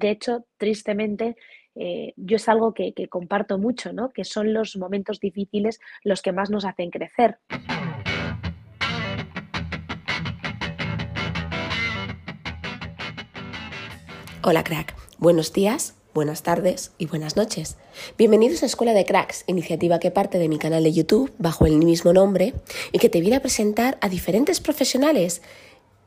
De 0.00 0.08
hecho, 0.08 0.46
tristemente, 0.56 1.36
eh, 1.74 2.14
yo 2.16 2.36
es 2.36 2.48
algo 2.48 2.72
que, 2.72 2.94
que 2.94 3.08
comparto 3.08 3.58
mucho, 3.58 3.92
¿no? 3.92 4.14
Que 4.14 4.24
son 4.24 4.54
los 4.54 4.78
momentos 4.78 5.20
difíciles 5.20 5.78
los 6.04 6.22
que 6.22 6.32
más 6.32 6.48
nos 6.48 6.64
hacen 6.64 6.88
crecer. 6.88 7.36
Hola 14.42 14.64
crack, 14.64 14.94
buenos 15.18 15.52
días, 15.52 15.98
buenas 16.14 16.42
tardes 16.42 16.94
y 16.96 17.04
buenas 17.04 17.36
noches. 17.36 17.76
Bienvenidos 18.16 18.62
a 18.62 18.66
Escuela 18.66 18.94
de 18.94 19.04
Cracks, 19.04 19.44
iniciativa 19.48 20.00
que 20.00 20.10
parte 20.10 20.38
de 20.38 20.48
mi 20.48 20.58
canal 20.58 20.82
de 20.82 20.94
YouTube 20.94 21.30
bajo 21.36 21.66
el 21.66 21.76
mismo 21.76 22.14
nombre 22.14 22.54
y 22.90 22.98
que 23.00 23.10
te 23.10 23.20
viene 23.20 23.36
a 23.36 23.42
presentar 23.42 23.98
a 24.00 24.08
diferentes 24.08 24.60
profesionales 24.60 25.42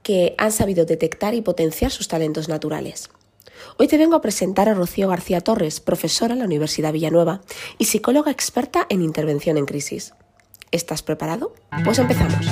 que 0.02 0.34
han 0.40 0.52
sabido 0.52 0.86
detectar 0.86 1.36
y 1.36 1.44
potenciar 1.44 1.92
sus 1.92 2.08
talentos 2.08 2.50
naturales. 2.50 3.12
Hoy 3.78 3.88
te 3.88 3.98
vengo 3.98 4.16
a 4.16 4.22
presentar 4.22 4.70
a 4.70 4.74
Rocío 4.74 5.08
García 5.08 5.42
Torres, 5.42 5.80
profesora 5.80 6.34
en 6.34 6.40
la 6.40 6.46
Universidad 6.46 6.94
Villanueva 6.94 7.42
y 7.78 7.86
psicóloga 7.86 8.32
experta 8.32 8.86
en 8.90 9.02
intervención 9.02 9.58
en 9.58 9.66
crisis. 9.66 10.14
¿Estás 10.72 11.04
preparado? 11.04 11.54
Pues 11.84 12.00
empezamos. 12.00 12.46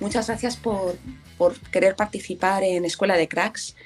Muchas 0.00 0.28
gracias 0.28 0.56
por, 0.56 0.96
querer 1.72 1.96
participar 1.96 2.62
en 2.62 2.84
Escuela 2.84 3.16
de 3.16 3.28
Cracks. 3.28 3.76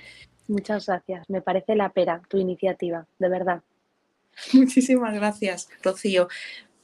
Muchas 0.47 0.87
gracias. 0.87 1.29
Me 1.29 1.41
parece 1.41 1.75
la 1.75 1.89
pera 1.89 2.21
tu 2.29 2.39
iniciativa, 2.39 3.07
de 3.19 3.29
verdad. 3.29 3.63
Muchísimas 4.53 5.15
gracias, 5.15 5.69
Rocío. 5.83 6.29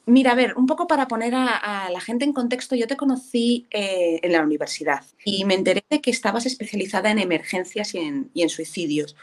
Mira, 0.05 0.31
a 0.31 0.35
ver, 0.35 0.55
un 0.57 0.65
poco 0.65 0.87
para 0.87 1.07
poner 1.07 1.33
a, 1.35 1.89
la 1.91 2.01
gente 2.01 2.25
en 2.25 2.33
contexto, 2.33 2.75
yo 2.75 2.87
te 2.87 2.97
conocí 2.97 3.67
eh, 3.69 4.19
en 4.23 4.31
la 4.31 4.41
universidad 4.41 5.05
y 5.23 5.45
me 5.45 5.53
enteré 5.53 5.83
de 5.89 6.01
que 6.01 6.09
estabas 6.09 6.45
especializada 6.45 7.11
en 7.11 7.19
emergencias 7.19 7.93
y 7.93 7.99
en 8.41 8.49
suicidios. 8.49 9.15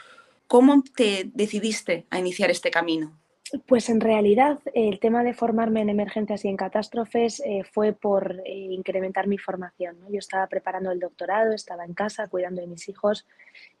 ¿Cómo 0.47 0.81
te 0.95 1.29
decidiste 1.33 2.05
a 2.09 2.19
iniciar 2.19 2.49
este 2.49 2.71
camino? 2.71 3.17
Pues 3.65 3.89
en 3.89 4.01
realidad 4.01 4.59
el 4.73 4.99
tema 4.99 5.23
de 5.23 5.33
formarme 5.33 5.79
en 5.81 5.89
emergencias 5.89 6.43
y 6.43 6.49
en 6.49 6.57
catástrofes 6.57 7.39
eh, 7.45 7.63
fue 7.63 7.93
por 7.93 8.41
eh, 8.45 8.51
incrementar 8.53 9.27
mi 9.27 9.37
formación. 9.37 9.95
Yo 10.09 10.19
estaba 10.19 10.47
preparando 10.47 10.91
el 10.91 10.99
doctorado, 10.99 11.53
estaba 11.53 11.85
en 11.85 11.93
casa 11.93 12.27
cuidando 12.27 12.59
de 12.59 12.67
mis 12.67 12.89
hijos 12.89 13.25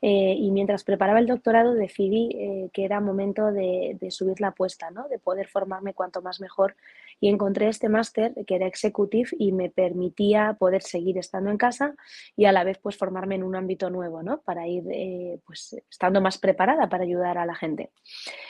eh, 0.01 0.35
y 0.37 0.51
mientras 0.51 0.85
preparaba 0.85 1.19
el 1.19 1.27
doctorado 1.27 1.73
decidí 1.73 2.69
que 2.71 2.85
era 2.85 3.01
momento 3.01 3.51
de, 3.51 3.97
subir 4.09 4.39
la 4.39 4.49
apuesta, 4.49 4.89
¿no? 4.89 5.07
de 5.09 5.19
poder 5.19 5.47
formarme 5.47 5.93
cuanto 5.93 6.21
más 6.21 6.39
mejor 6.39 6.75
y 7.19 7.29
encontré 7.29 7.67
este 7.67 7.89
máster 7.89 8.33
que 8.45 8.55
era 8.55 8.67
executive 8.67 9.29
y 9.37 9.51
me 9.51 9.69
permitía 9.69 10.55
poder 10.59 10.81
seguir 10.81 11.17
estando 11.17 11.49
en 11.49 11.57
casa 11.57 11.95
y 12.35 12.45
a 12.45 12.51
la 12.51 12.63
vez 12.63 12.77
pues 12.79 12.97
formarme 12.97 13.35
en 13.35 13.43
un 13.43 13.55
ámbito 13.55 13.89
nuevo, 13.89 14.23
¿no? 14.23 14.41
Para 14.41 14.67
ir 14.67 14.83
pues 15.45 15.75
estando 15.89 16.21
más 16.21 16.37
preparada 16.37 16.89
para 16.89 17.03
ayudar 17.03 17.37
a 17.37 17.45
la 17.45 17.55
gente. 17.55 17.91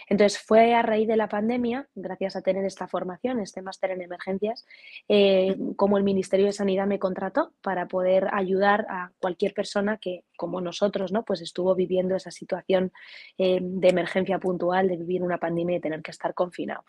Entonces 0.07 0.39
fue 0.39 0.73
a 0.73 0.81
raíz 0.81 1.07
de 1.07 1.17
la 1.17 1.27
pandemia, 1.27 1.87
gracias 1.95 2.35
a 2.35 2.41
tener 2.41 2.65
esta 2.65 2.87
formación, 2.87 3.39
este 3.39 3.61
máster 3.61 3.91
en 3.91 4.01
emergencias, 4.01 4.65
eh, 5.07 5.55
como 5.75 5.97
el 5.97 6.03
Ministerio 6.03 6.45
de 6.45 6.53
Sanidad 6.53 6.87
me 6.87 6.99
contrató 6.99 7.53
para 7.61 7.87
poder 7.87 8.27
ayudar 8.33 8.85
a 8.89 9.11
cualquier 9.19 9.53
persona 9.53 9.97
que, 9.97 10.23
como 10.35 10.61
nosotros, 10.61 11.11
¿no? 11.11 11.23
pues 11.23 11.41
estuvo 11.41 11.75
viviendo 11.75 12.15
esa 12.15 12.31
situación 12.31 12.91
eh, 13.37 13.59
de 13.61 13.89
emergencia 13.89 14.39
puntual, 14.39 14.87
de 14.87 14.97
vivir 14.97 15.23
una 15.23 15.37
pandemia 15.37 15.77
y 15.77 15.81
tener 15.81 16.01
que 16.01 16.11
estar 16.11 16.33
confinado. 16.33 16.83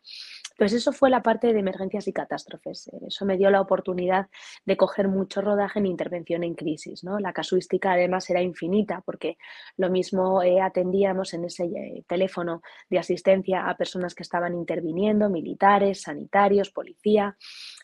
Pues 0.59 0.73
eso 0.73 0.91
fue 0.91 1.09
la 1.09 1.23
parte 1.23 1.53
de 1.53 1.61
emergencias 1.61 2.09
y 2.09 2.13
catástrofes. 2.13 2.91
Eso 3.07 3.25
me 3.25 3.37
dio 3.37 3.49
la 3.49 3.61
oportunidad 3.61 4.27
de 4.67 4.77
coger 4.77 5.07
mucho 5.07 5.41
rodaje 5.41 5.79
en 5.79 5.87
intervención 5.87 6.43
en 6.43 6.57
crisis. 6.57 7.05
¿no? 7.05 7.21
La 7.21 7.33
casuística 7.33 7.93
además 7.93 8.29
era 8.29 8.43
infinita 8.43 9.01
porque 9.07 9.39
lo 9.77 9.89
mismo 9.89 10.43
eh, 10.43 10.61
atendíamos 10.61 11.33
en 11.33 11.45
ese 11.45 11.67
eh, 11.67 12.03
teléfono 12.09 12.63
de 12.91 12.99
asistencia 12.99 13.69
a 13.71 13.77
personas 13.77 14.17
que 14.17 14.25
estaban 14.25 14.53
interviniendo, 14.53 15.31
militares, 15.31 16.03
sanitarios, 16.03 16.71
policía, 16.71 17.37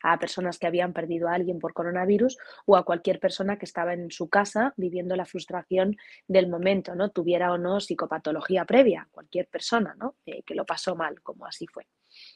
a 0.02 0.18
personas 0.18 0.58
que 0.58 0.66
habían 0.66 0.92
perdido 0.92 1.28
a 1.28 1.34
alguien 1.34 1.60
por 1.60 1.74
coronavirus 1.74 2.38
o 2.66 2.76
a 2.76 2.84
cualquier 2.84 3.20
persona 3.20 3.56
que 3.56 3.66
estaba 3.66 3.92
en 3.92 4.10
su 4.10 4.28
casa 4.28 4.74
viviendo 4.76 5.14
la 5.14 5.26
frustración 5.26 5.96
del 6.26 6.48
momento, 6.48 6.96
¿no? 6.96 7.10
tuviera 7.10 7.52
o 7.52 7.56
no 7.56 7.78
psicopatología 7.78 8.64
previa, 8.64 9.06
cualquier 9.12 9.46
persona 9.46 9.94
¿no? 9.96 10.16
Eh, 10.26 10.42
que 10.42 10.56
lo 10.56 10.66
pasó 10.66 10.96
mal, 10.96 11.20
como 11.22 11.46
así 11.46 11.68
fue. 11.68 11.86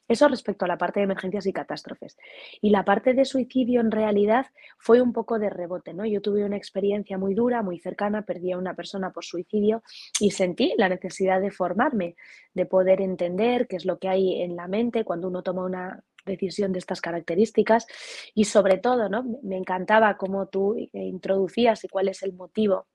Eso 0.07 0.29
respecto 0.29 0.65
a 0.65 0.69
la 0.69 0.79
parte 0.79 1.01
de 1.01 1.05
emergencias 1.05 1.47
y 1.47 1.53
catástrofes. 1.53 2.17
Y 2.61 2.71
la 2.71 2.85
parte 2.85 3.15
de 3.15 3.25
suicidio 3.25 3.81
en 3.81 3.91
realidad 3.91 4.47
fue 4.79 5.01
un 5.01 5.13
poco 5.13 5.39
de 5.39 5.51
rebote, 5.51 5.95
¿no? 5.95 6.07
Yo 6.07 6.21
tuve 6.21 6.45
una 6.45 6.57
experiencia 6.57 7.19
muy 7.19 7.35
dura, 7.35 7.63
muy 7.63 7.79
cercana, 7.79 8.23
perdí 8.23 8.53
a 8.53 8.59
una 8.59 8.75
persona 8.75 9.13
por 9.13 9.25
suicidio 9.25 9.83
y 10.21 10.31
sentí 10.31 10.75
la 10.79 10.89
necesidad 10.89 11.41
de 11.41 11.51
formarme, 11.51 12.17
de 12.55 12.67
poder 12.67 13.01
entender 13.01 13.67
qué 13.67 13.77
es 13.77 13.85
lo 13.85 13.99
que 13.99 14.09
hay 14.09 14.43
en 14.43 14.57
la 14.57 14.69
mente 14.69 15.05
cuando 15.05 15.29
uno 15.29 15.43
toma 15.43 15.65
una 15.65 16.03
decisión 16.25 16.73
de 16.73 16.79
estas 16.79 17.01
características 17.01 17.87
y 18.35 18.45
sobre 18.45 18.79
todo, 18.79 19.09
¿no? 19.09 19.25
Me 19.43 19.57
encantaba 19.57 20.17
cómo 20.17 20.47
tú 20.49 20.77
introducías 20.93 21.85
y 21.85 21.89
cuál 21.89 22.09
es 22.09 22.23
el 22.23 22.35
motivo 22.35 22.87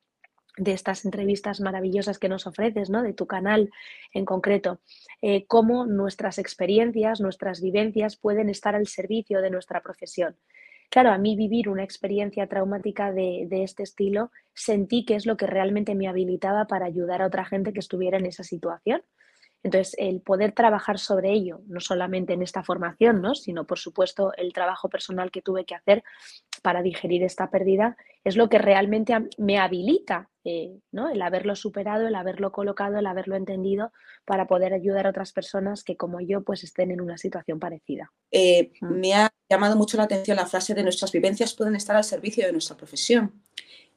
de 0.57 0.73
estas 0.73 1.05
entrevistas 1.05 1.61
maravillosas 1.61 2.19
que 2.19 2.29
nos 2.29 2.45
ofreces, 2.47 2.89
¿no? 2.89 3.01
de 3.01 3.13
tu 3.13 3.25
canal 3.25 3.71
en 4.13 4.25
concreto, 4.25 4.79
eh, 5.21 5.45
cómo 5.47 5.85
nuestras 5.85 6.37
experiencias, 6.37 7.21
nuestras 7.21 7.61
vivencias 7.61 8.15
pueden 8.17 8.49
estar 8.49 8.75
al 8.75 8.87
servicio 8.87 9.41
de 9.41 9.49
nuestra 9.49 9.81
profesión. 9.81 10.35
Claro, 10.89 11.11
a 11.11 11.17
mí 11.17 11.35
vivir 11.35 11.69
una 11.69 11.83
experiencia 11.83 12.45
traumática 12.47 13.11
de, 13.11 13.47
de, 13.49 13.63
este 13.63 13.81
estilo 13.81 14.29
sentí 14.53 15.05
que 15.05 15.15
es 15.15 15.25
lo 15.25 15.37
que 15.37 15.47
realmente 15.47 15.95
me 15.95 16.07
habilitaba 16.07 16.65
para 16.65 16.85
ayudar 16.85 17.23
a 17.23 17.27
otra 17.27 17.45
gente 17.45 17.73
que 17.73 17.79
estuviera 17.79 18.19
en 18.19 18.27
esa 18.27 18.43
situación. 18.43 19.01
Entonces, 19.63 19.95
el 19.97 20.21
poder 20.21 20.51
trabajar 20.51 20.99
sobre 20.99 21.31
ello, 21.31 21.61
no 21.67 21.79
solamente 21.79 22.33
en 22.33 22.41
esta 22.41 22.63
formación, 22.63 23.21
¿no? 23.21 23.33
sino 23.33 23.65
por 23.65 23.79
supuesto 23.79 24.33
el 24.35 24.51
trabajo 24.51 24.89
personal 24.89 25.31
que 25.31 25.41
tuve 25.41 25.63
que 25.63 25.73
hacer 25.73 26.03
para 26.61 26.81
digerir 26.81 27.23
esta 27.23 27.49
pérdida, 27.49 27.95
es 28.25 28.35
lo 28.35 28.49
que 28.49 28.57
realmente 28.57 29.15
me 29.37 29.59
habilita, 29.59 30.29
eh, 30.43 30.77
¿no? 30.91 31.09
el 31.09 31.21
haberlo 31.21 31.55
superado, 31.55 32.07
el 32.07 32.15
haberlo 32.15 32.51
colocado, 32.51 32.97
el 32.97 33.05
haberlo 33.05 33.37
entendido, 33.37 33.93
para 34.25 34.47
poder 34.47 34.73
ayudar 34.73 35.07
a 35.07 35.11
otras 35.11 35.31
personas 35.31 35.85
que 35.85 35.95
como 35.95 36.19
yo 36.19 36.43
pues 36.43 36.65
estén 36.65 36.91
en 36.91 36.99
una 36.99 37.17
situación 37.17 37.59
parecida. 37.59 38.11
Eh, 38.31 38.73
mm. 38.81 38.93
me 38.99 39.13
ha 39.13 39.33
llamado 39.49 39.77
mucho 39.77 39.95
la 39.95 40.03
atención 40.03 40.35
la 40.35 40.45
frase 40.45 40.73
de 40.73 40.83
nuestras 40.83 41.13
vivencias 41.13 41.53
pueden 41.53 41.75
estar 41.75 41.95
al 41.95 42.03
servicio 42.03 42.45
de 42.45 42.51
nuestra 42.51 42.75
profesión. 42.75 43.41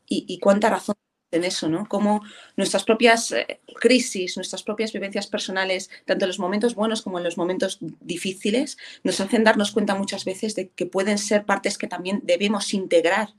Y, 0.08 0.24
y 0.28 0.38
cuánta 0.38 0.70
razón 0.70 0.94
en 1.30 1.44
eso, 1.44 1.68
¿no? 1.68 1.86
Cómo 1.88 2.22
nuestras 2.56 2.84
propias 2.84 3.32
eh, 3.32 3.60
crisis, 3.80 4.36
nuestras 4.36 4.62
propias 4.62 4.92
vivencias 4.92 5.26
personales, 5.26 5.90
tanto 6.04 6.24
en 6.24 6.28
los 6.28 6.38
momentos 6.38 6.74
buenos 6.74 7.02
como 7.02 7.18
en 7.18 7.24
los 7.24 7.36
momentos 7.36 7.78
difíciles, 8.00 8.76
nos 9.02 9.20
hacen 9.20 9.44
darnos 9.44 9.72
cuenta 9.72 9.94
muchas 9.94 10.24
veces 10.24 10.54
de 10.54 10.68
que 10.68 10.86
pueden 10.86 11.18
ser 11.18 11.44
partes 11.44 11.78
que 11.78 11.88
también 11.88 12.20
debemos 12.24 12.72
integrar, 12.74 13.34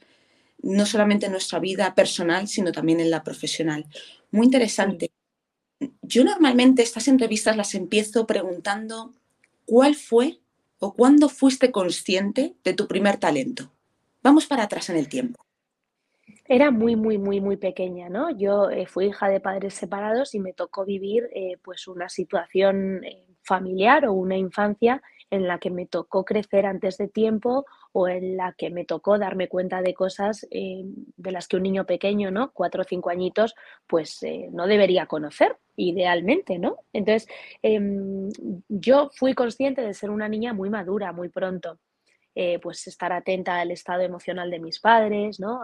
no 0.61 0.85
solamente 0.85 1.27
en 1.27 1.31
nuestra 1.31 1.59
vida 1.59 1.93
personal, 1.95 2.47
sino 2.47 2.71
también 2.71 2.99
en 2.99 3.11
la 3.11 3.23
profesional. 3.23 3.85
Muy 4.31 4.45
interesante. 4.45 5.11
Yo 6.01 6.23
normalmente 6.23 6.81
estas 6.81 7.07
entrevistas 7.07 7.55
las 7.55 7.75
empiezo 7.75 8.25
preguntando 8.25 9.13
cuál 9.65 9.95
fue 9.95 10.39
o 10.79 10.93
cuándo 10.93 11.29
fuiste 11.29 11.71
consciente 11.71 12.55
de 12.63 12.73
tu 12.73 12.87
primer 12.87 13.17
talento. 13.17 13.71
Vamos 14.23 14.45
para 14.45 14.63
atrás 14.63 14.89
en 14.89 14.97
el 14.97 15.07
tiempo. 15.07 15.46
Era 16.49 16.71
muy, 16.71 16.95
muy, 16.95 17.17
muy, 17.17 17.41
muy 17.41 17.57
pequeña, 17.57 18.07
¿no? 18.09 18.29
Yo 18.31 18.69
eh, 18.69 18.85
fui 18.87 19.07
hija 19.07 19.27
de 19.27 19.41
padres 19.41 19.73
separados 19.73 20.33
y 20.33 20.39
me 20.39 20.53
tocó 20.53 20.85
vivir 20.85 21.29
eh, 21.33 21.57
pues 21.61 21.87
una 21.87 22.07
situación 22.07 23.03
eh, 23.03 23.25
familiar 23.43 24.05
o 24.05 24.13
una 24.13 24.37
infancia 24.37 25.01
en 25.29 25.45
la 25.45 25.59
que 25.59 25.69
me 25.69 25.85
tocó 25.85 26.23
crecer 26.23 26.65
antes 26.65 26.97
de 26.97 27.09
tiempo 27.09 27.65
o 27.91 28.07
en 28.07 28.37
la 28.37 28.53
que 28.53 28.69
me 28.69 28.85
tocó 28.85 29.17
darme 29.17 29.49
cuenta 29.49 29.81
de 29.81 29.93
cosas 29.93 30.47
de 30.49 31.31
las 31.31 31.47
que 31.49 31.57
un 31.57 31.63
niño 31.63 31.85
pequeño, 31.85 32.31
¿no? 32.31 32.51
Cuatro 32.53 32.81
o 32.83 32.85
cinco 32.85 33.09
añitos, 33.09 33.53
pues 33.87 34.21
no 34.51 34.67
debería 34.67 35.05
conocer, 35.07 35.57
idealmente, 35.75 36.59
¿no? 36.59 36.77
Entonces, 36.93 37.27
em, 37.61 38.29
yo 38.69 39.09
fui 39.15 39.33
consciente 39.33 39.81
de 39.81 39.93
ser 39.93 40.11
una 40.11 40.29
niña 40.29 40.53
muy 40.53 40.69
madura 40.69 41.11
muy 41.11 41.27
pronto. 41.29 41.79
pues 42.61 42.85
estar 42.87 43.11
atenta 43.13 43.59
al 43.59 43.71
estado 43.71 44.01
emocional 44.03 44.51
de 44.51 44.59
mis 44.59 44.79
padres, 44.79 45.39
¿no? 45.39 45.59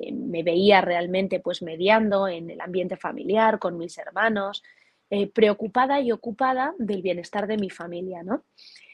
Eh, 0.00 0.12
me 0.12 0.42
veía 0.42 0.80
realmente 0.80 1.40
pues 1.40 1.62
mediando 1.62 2.26
en 2.26 2.50
el 2.50 2.60
ambiente 2.60 2.96
familiar 2.96 3.58
con 3.58 3.76
mis 3.76 3.98
hermanos, 3.98 4.62
eh, 5.10 5.30
preocupada 5.30 6.00
y 6.00 6.12
ocupada 6.12 6.74
del 6.78 7.02
bienestar 7.02 7.46
de 7.46 7.58
mi 7.58 7.70
familia, 7.70 8.22
¿no? 8.22 8.44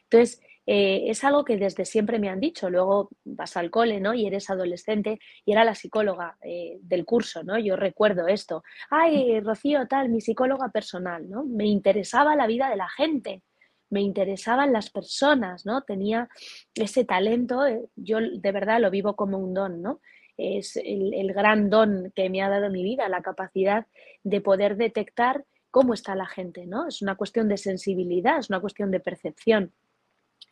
Entonces, 0.05 0.41
eh, 0.67 1.05
es 1.11 1.23
algo 1.23 1.45
que 1.45 1.57
desde 1.57 1.85
siempre 1.85 2.19
me 2.19 2.29
han 2.29 2.41
dicho. 2.41 2.71
Luego 2.71 3.11
vas 3.25 3.57
al 3.57 3.71
cole, 3.71 4.01
¿no? 4.01 4.15
Y 4.15 4.27
eres 4.27 4.51
adolescente 4.51 5.21
y 5.45 5.53
era 5.53 5.65
la 5.65 5.75
psicóloga 5.75 6.37
del 6.81 7.05
curso, 7.05 7.45
¿no? 7.45 7.57
Yo 7.59 7.77
recuerdo 7.77 8.27
esto. 8.27 8.65
Ay, 8.91 9.41
Rocío, 9.41 9.87
tal, 9.87 10.09
mi 10.09 10.21
psicóloga 10.21 10.71
personal, 10.71 11.29
¿no? 11.29 11.45
Me 11.45 11.67
interesaba 11.67 12.35
la 12.35 12.49
vida 12.49 12.69
de 12.69 12.77
la 12.77 12.89
gente, 12.89 13.43
me 13.91 14.01
interesaban 14.01 14.73
las 14.73 14.91
personas, 14.91 15.67
¿no? 15.67 15.83
Tenía 15.83 16.29
ese 16.75 17.05
talento, 17.05 17.61
yo 17.95 18.19
de 18.21 18.53
verdad 18.53 18.81
lo 18.81 18.91
vivo 18.91 19.15
como 19.15 19.39
un 19.39 19.55
don, 19.55 19.83
¿no? 19.83 20.01
Es 20.37 20.77
el, 20.77 21.33
gran 21.33 21.71
don 21.71 22.13
que 22.15 22.31
me 22.31 22.43
ha 22.43 22.49
dado 22.49 22.71
mi 22.71 22.83
vida, 22.83 23.09
la 23.09 23.23
capacidad 23.23 23.87
de 24.23 24.41
poder 24.41 24.77
detectar 24.77 25.45
cómo 25.71 25.95
está 25.95 26.15
la 26.15 26.27
gente, 26.27 26.67
¿no? 26.67 26.89
Es 26.89 27.03
una 27.03 27.17
cuestión 27.17 27.49
de 27.49 27.57
sensibilidad, 27.57 28.39
es 28.39 28.51
una 28.51 28.61
cuestión 28.61 28.91
de 28.91 29.01
percepción. 29.01 29.73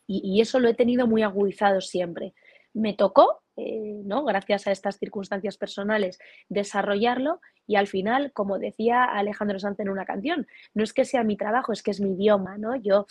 y, 0.07 0.41
eso 0.41 0.61
lo 0.61 0.69
he 0.69 0.75
tenido 0.75 1.07
muy 1.07 1.23
agudizado 1.23 1.81
siempre 1.81 2.35
me 2.75 2.93
tocó, 2.93 3.43
eh, 3.56 4.03
¿no? 4.05 4.25
gracias 4.25 4.67
a 4.67 4.73
estas 4.73 4.99
circunstancias 4.99 5.56
personales, 5.56 6.19
desarrollarlo 6.49 7.41
y 7.67 7.77
al 7.77 7.87
final, 7.87 8.33
como 8.33 8.59
decía 8.59 9.05
Alejandro 9.05 9.59
Sanz 9.59 9.81
en 9.81 9.89
una 9.89 10.05
canción, 10.05 10.47
no 10.75 10.83
es 10.83 10.93
que 10.93 11.05
sea 11.05 11.25
mi 11.25 11.37
trabajo, 11.37 11.73
es 11.73 11.83
que 11.83 11.91
es 11.91 12.01
mi 12.01 12.12
idioma, 12.12 12.59
¿no? 12.59 12.77
Yo 12.77 13.06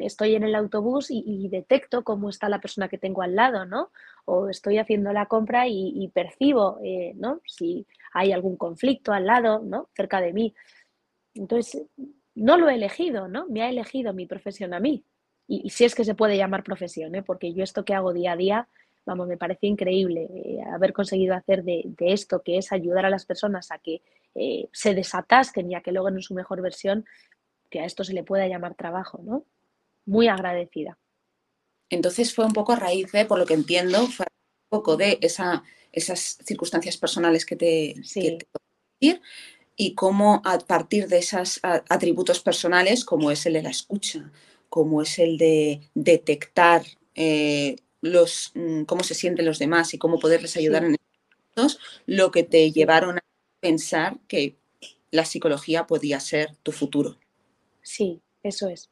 estoy 0.00 0.34
en 0.34 0.44
el 0.44 0.54
autobús 0.54 1.08
y, 1.10 1.48
detecto 1.48 2.04
cómo 2.04 2.30
está 2.30 2.48
la 2.48 2.60
persona 2.60 2.88
que 2.88 2.98
tengo 2.98 3.22
al 3.22 3.34
lado, 3.34 3.66
¿no? 3.66 3.90
O 4.24 4.48
estoy 4.48 4.78
haciendo 4.78 5.12
la 5.12 5.26
compra 5.26 5.66
y, 5.66 6.08
percibo, 6.14 6.78
eh, 6.82 7.12
¿no? 7.16 7.40
Si 7.46 7.86
hay 8.12 8.32
algún 8.32 8.56
conflicto 8.56 9.12
al 9.12 9.26
lado, 9.26 9.60
¿no? 9.60 9.88
Cerca 9.94 10.20
de 10.20 10.32
mí. 10.32 10.54
Entonces, 11.34 11.86
no 12.34 12.56
lo 12.56 12.68
he 12.68 12.74
elegido, 12.74 13.28
¿no? 13.28 13.46
Me 13.48 13.62
ha 13.62 13.68
elegido 13.68 14.12
mi 14.14 14.26
profesión 14.26 14.72
a 14.74 14.80
mí. 14.80 15.04
Y, 15.46 15.70
si 15.70 15.84
es 15.84 15.94
que 15.94 16.04
se 16.04 16.14
puede 16.14 16.36
llamar 16.36 16.62
profesión, 16.62 17.14
¿eh? 17.14 17.22
porque 17.22 17.52
yo 17.52 17.64
esto 17.64 17.84
que 17.84 17.94
hago 17.94 18.12
día 18.12 18.32
a 18.32 18.36
día 18.36 18.68
vamos, 19.08 19.26
me 19.26 19.38
parece 19.38 19.66
increíble 19.66 20.28
eh, 20.34 20.60
haber 20.70 20.92
conseguido 20.92 21.34
hacer 21.34 21.64
de, 21.64 21.94
esto, 21.98 22.42
que 22.42 22.58
es 22.58 22.72
ayudar 22.72 23.06
a 23.06 23.10
las 23.10 23.24
personas 23.24 23.70
a 23.70 23.78
que 23.78 24.02
eh, 24.34 24.68
se 24.72 24.94
desatasquen 24.94 25.70
y 25.70 25.74
a 25.74 25.80
que 25.80 25.92
logren 25.92 26.20
su 26.20 26.34
mejor 26.34 26.60
versión, 26.60 27.06
que 27.70 27.80
a 27.80 27.86
esto 27.86 28.04
se 28.04 28.12
le 28.12 28.22
pueda 28.22 28.46
llamar 28.46 28.74
trabajo, 28.74 29.20
¿no? 29.22 29.46
Muy 30.04 30.28
agradecida. 30.28 30.98
Entonces 31.88 32.34
fue 32.34 32.44
un 32.44 32.52
poco 32.52 32.72
a 32.72 32.76
raíz 32.76 33.10
de, 33.12 33.24
por 33.24 33.38
lo 33.38 33.46
que 33.46 33.54
entiendo, 33.54 34.06
fue 34.08 34.26
un 34.26 34.78
poco 34.78 34.98
de 34.98 35.18
esa, 35.22 35.64
esas 35.90 36.38
circunstancias 36.44 36.98
personales 36.98 37.46
que 37.46 37.56
te, 37.56 37.94
sí. 38.04 38.38
decir 39.00 39.22
y 39.74 39.94
cómo 39.94 40.42
a 40.44 40.58
partir 40.58 41.08
de 41.08 41.18
esos 41.18 41.60
atributos 41.62 42.40
personales, 42.40 43.06
como 43.06 43.30
es 43.30 43.46
el 43.46 43.54
de 43.54 43.62
la 43.62 43.70
escucha, 43.70 44.30
como 44.68 45.00
es 45.00 45.18
el 45.18 45.38
de 45.38 45.80
detectar 45.94 46.82
eh, 47.14 47.76
los, 48.00 48.52
mm, 48.54 48.84
cómo 48.84 49.02
se 49.02 49.14
sienten 49.14 49.46
los 49.46 49.58
demás 49.58 49.94
y 49.94 49.98
cómo 49.98 50.18
poderles 50.18 50.56
ayudar 50.56 50.84
en 50.84 50.96
estos, 51.54 51.78
lo 52.06 52.30
que 52.30 52.44
te 52.44 52.70
llevaron 52.70 53.18
a 53.18 53.24
pensar 53.60 54.18
que 54.28 54.56
la 55.10 55.24
psicología 55.24 55.86
podía 55.86 56.20
ser 56.20 56.56
tu 56.62 56.72
futuro. 56.72 57.16
Sí, 57.82 58.20
eso 58.42 58.68
es. 58.68 58.90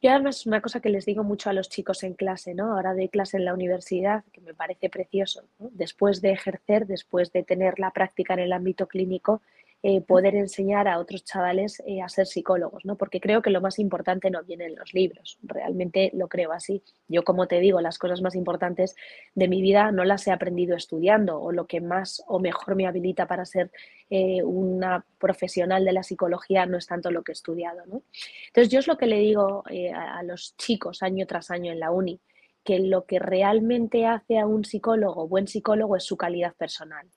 Yo 0.00 0.10
además 0.10 0.46
una 0.46 0.62
cosa 0.62 0.80
que 0.80 0.88
les 0.88 1.04
digo 1.04 1.24
mucho 1.24 1.50
a 1.50 1.52
los 1.52 1.68
chicos 1.68 2.02
en 2.04 2.14
clase, 2.14 2.54
¿no? 2.54 2.72
Ahora 2.72 2.94
de 2.94 3.08
clase 3.08 3.36
en 3.36 3.44
la 3.44 3.54
universidad, 3.54 4.24
que 4.32 4.40
me 4.40 4.54
parece 4.54 4.88
precioso, 4.88 5.44
después 5.58 6.20
de 6.22 6.32
ejercer, 6.32 6.86
después 6.86 7.32
de 7.32 7.42
tener 7.42 7.78
la 7.78 7.90
práctica 7.90 8.34
en 8.34 8.40
el 8.40 8.52
ámbito 8.52 8.86
clínico, 8.86 9.42
eh, 9.84 10.00
poder 10.00 10.34
enseñar 10.34 10.88
a 10.88 10.98
otros 10.98 11.22
chavales 11.22 11.80
eh, 11.86 12.02
a 12.02 12.08
ser 12.08 12.26
psicólogos, 12.26 12.84
¿no? 12.84 12.96
Porque 12.96 13.20
creo 13.20 13.42
que 13.42 13.50
lo 13.50 13.60
más 13.60 13.78
importante 13.78 14.28
no 14.28 14.42
viene 14.42 14.66
en 14.66 14.74
los 14.74 14.92
libros, 14.92 15.38
realmente 15.42 16.10
lo 16.14 16.28
creo 16.28 16.50
así. 16.50 16.82
Yo, 17.06 17.22
como 17.22 17.46
te 17.46 17.60
digo, 17.60 17.80
las 17.80 17.96
cosas 17.96 18.20
más 18.20 18.34
importantes 18.34 18.96
de 19.36 19.46
mi 19.46 19.62
vida 19.62 19.92
no 19.92 20.04
las 20.04 20.26
he 20.26 20.32
aprendido 20.32 20.76
estudiando 20.76 21.40
o 21.40 21.52
lo 21.52 21.68
que 21.68 21.80
más 21.80 22.24
o 22.26 22.40
mejor 22.40 22.74
me 22.74 22.88
habilita 22.88 23.28
para 23.28 23.44
ser 23.44 23.70
eh, 24.10 24.42
una 24.42 25.06
profesional 25.18 25.84
de 25.84 25.92
la 25.92 26.02
psicología 26.02 26.66
no 26.66 26.76
es 26.76 26.88
tanto 26.88 27.12
lo 27.12 27.22
que 27.22 27.30
he 27.30 27.34
estudiado, 27.34 27.86
¿no? 27.86 28.02
Entonces, 28.48 28.72
yo 28.72 28.80
es 28.80 28.88
lo 28.88 28.98
que 28.98 29.06
le 29.06 29.18
digo 29.18 29.62
a, 29.94 30.18
a 30.18 30.22
los 30.24 30.56
chicos 30.56 31.04
año 31.04 31.24
tras 31.28 31.52
año 31.52 31.70
en 31.70 31.78
la 31.78 31.92
uni, 31.92 32.20
que 32.64 32.80
lo 32.80 33.06
que 33.06 33.20
realmente 33.20 34.06
hace 34.06 34.40
a 34.40 34.46
un 34.46 34.64
psicólogo, 34.64 35.28
buen 35.28 35.46
psicólogo, 35.46 35.94
es 35.94 36.02
su 36.02 36.16
calidad 36.16 36.54
personal, 36.54 37.08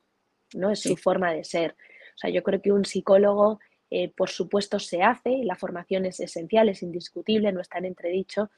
¿no? 0.54 0.70
Es 0.70 0.82
su 0.82 0.96
forma 0.96 1.34
de 1.34 1.44
ser, 1.44 1.76
sea, 2.22 2.30
yo 2.30 2.44
creo 2.44 2.62
que 2.62 2.72
un 2.72 2.86
psicólogo, 2.86 3.60
eh, 3.90 4.12
por 4.16 4.30
supuesto, 4.30 4.80
se 4.80 5.02
hace, 5.04 5.32
y 5.32 5.44
la 5.44 5.56
formación 5.56 6.06
es 6.06 6.20
esencial, 6.20 6.70
es 6.70 6.84
indiscutible, 6.84 7.52
no 7.52 7.62
está 7.62 7.80
en 7.80 7.86
entredicho, 7.86 8.50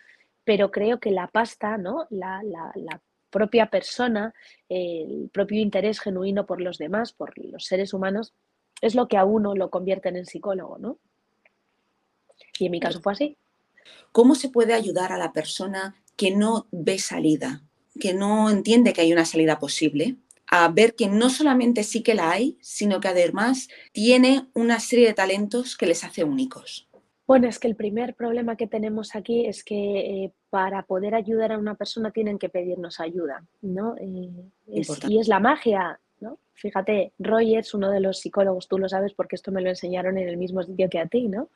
pero 0.44 0.72
creo 0.72 1.00
que 1.00 1.12
la 1.12 1.28
pasta, 1.28 1.78
¿no? 1.78 2.08
La, 2.10 2.42
propia 3.30 3.72
persona, 3.72 4.32
el 4.70 5.32
propio 5.34 5.60
interés 5.60 6.00
genuino 6.00 6.46
por 6.46 6.62
los 6.62 6.78
demás, 6.78 7.14
por 7.14 7.34
los 7.44 7.66
seres 7.66 7.92
humanos, 7.92 8.36
es 8.80 8.94
lo 8.94 9.08
que 9.08 9.18
a 9.18 9.26
uno 9.26 9.56
lo 9.56 9.72
convierte 9.72 10.10
en 10.10 10.24
psicólogo, 10.28 10.78
¿no? 10.78 11.00
Y 12.60 12.68
en 12.68 12.72
mi 12.72 12.80
caso 12.80 13.02
fue 13.02 13.14
así. 13.14 13.38
¿Cómo 14.12 14.36
se 14.36 14.50
puede 14.50 14.76
ayudar 14.76 15.12
a 15.12 15.18
la 15.18 15.34
persona 15.34 15.96
que 16.16 16.30
no 16.30 16.68
ve 16.72 17.00
salida, 17.00 17.64
que 18.00 18.14
no 18.14 18.52
entiende 18.52 18.94
que 18.94 19.02
hay 19.02 19.12
una 19.12 19.26
salida 19.26 19.58
posible? 19.58 20.18
A 20.56 20.68
ver 20.68 20.94
que 20.94 21.08
no 21.08 21.32
solamente 21.32 21.82
sí 21.82 22.04
que 22.04 22.14
la 22.14 22.30
hay, 22.30 22.60
sino 22.62 23.00
que 23.00 23.08
además 23.08 23.70
tiene 23.92 24.50
una 24.54 24.80
serie 24.80 25.08
de 25.08 25.16
talentos 25.16 25.76
que 25.76 25.88
les 25.88 26.04
hace 26.04 26.24
únicos. 26.24 26.88
Bueno, 27.26 27.48
es 27.48 27.58
que 27.58 27.68
el 27.68 27.76
primer 27.76 28.14
problema 28.14 28.56
que 28.56 28.68
tenemos 28.68 29.16
aquí 29.16 29.48
es 29.48 29.64
que 29.64 29.76
eh, 30.26 30.34
para 30.52 30.84
poder 30.84 31.16
ayudar 31.16 31.54
a 31.54 31.58
una 31.58 31.74
persona 31.74 32.12
tienen 32.12 32.38
que 32.38 32.50
pedirnos 32.50 33.00
ayuda, 33.00 33.44
¿no? 33.64 33.96
Eh, 33.98 34.30
y 34.68 35.20
es 35.20 35.28
la 35.28 35.40
magia 35.40 36.00
Fíjate, 36.56 37.14
Rogers, 37.18 37.74
uno 37.74 37.90
de 37.90 38.00
los 38.00 38.20
psicólogos, 38.20 38.68
tú 38.68 38.78
lo 38.78 38.88
sabes 38.88 39.14
porque 39.14 39.36
esto 39.36 39.52
me 39.52 39.62
lo 39.62 39.70
enseñaron 39.70 40.18
en 40.18 40.30
el 40.30 40.38
mismo 40.38 40.62
sitio 40.62 40.88
que 40.90 41.00
a 41.00 41.08
ti, 41.08 41.28
¿no? 41.28 41.50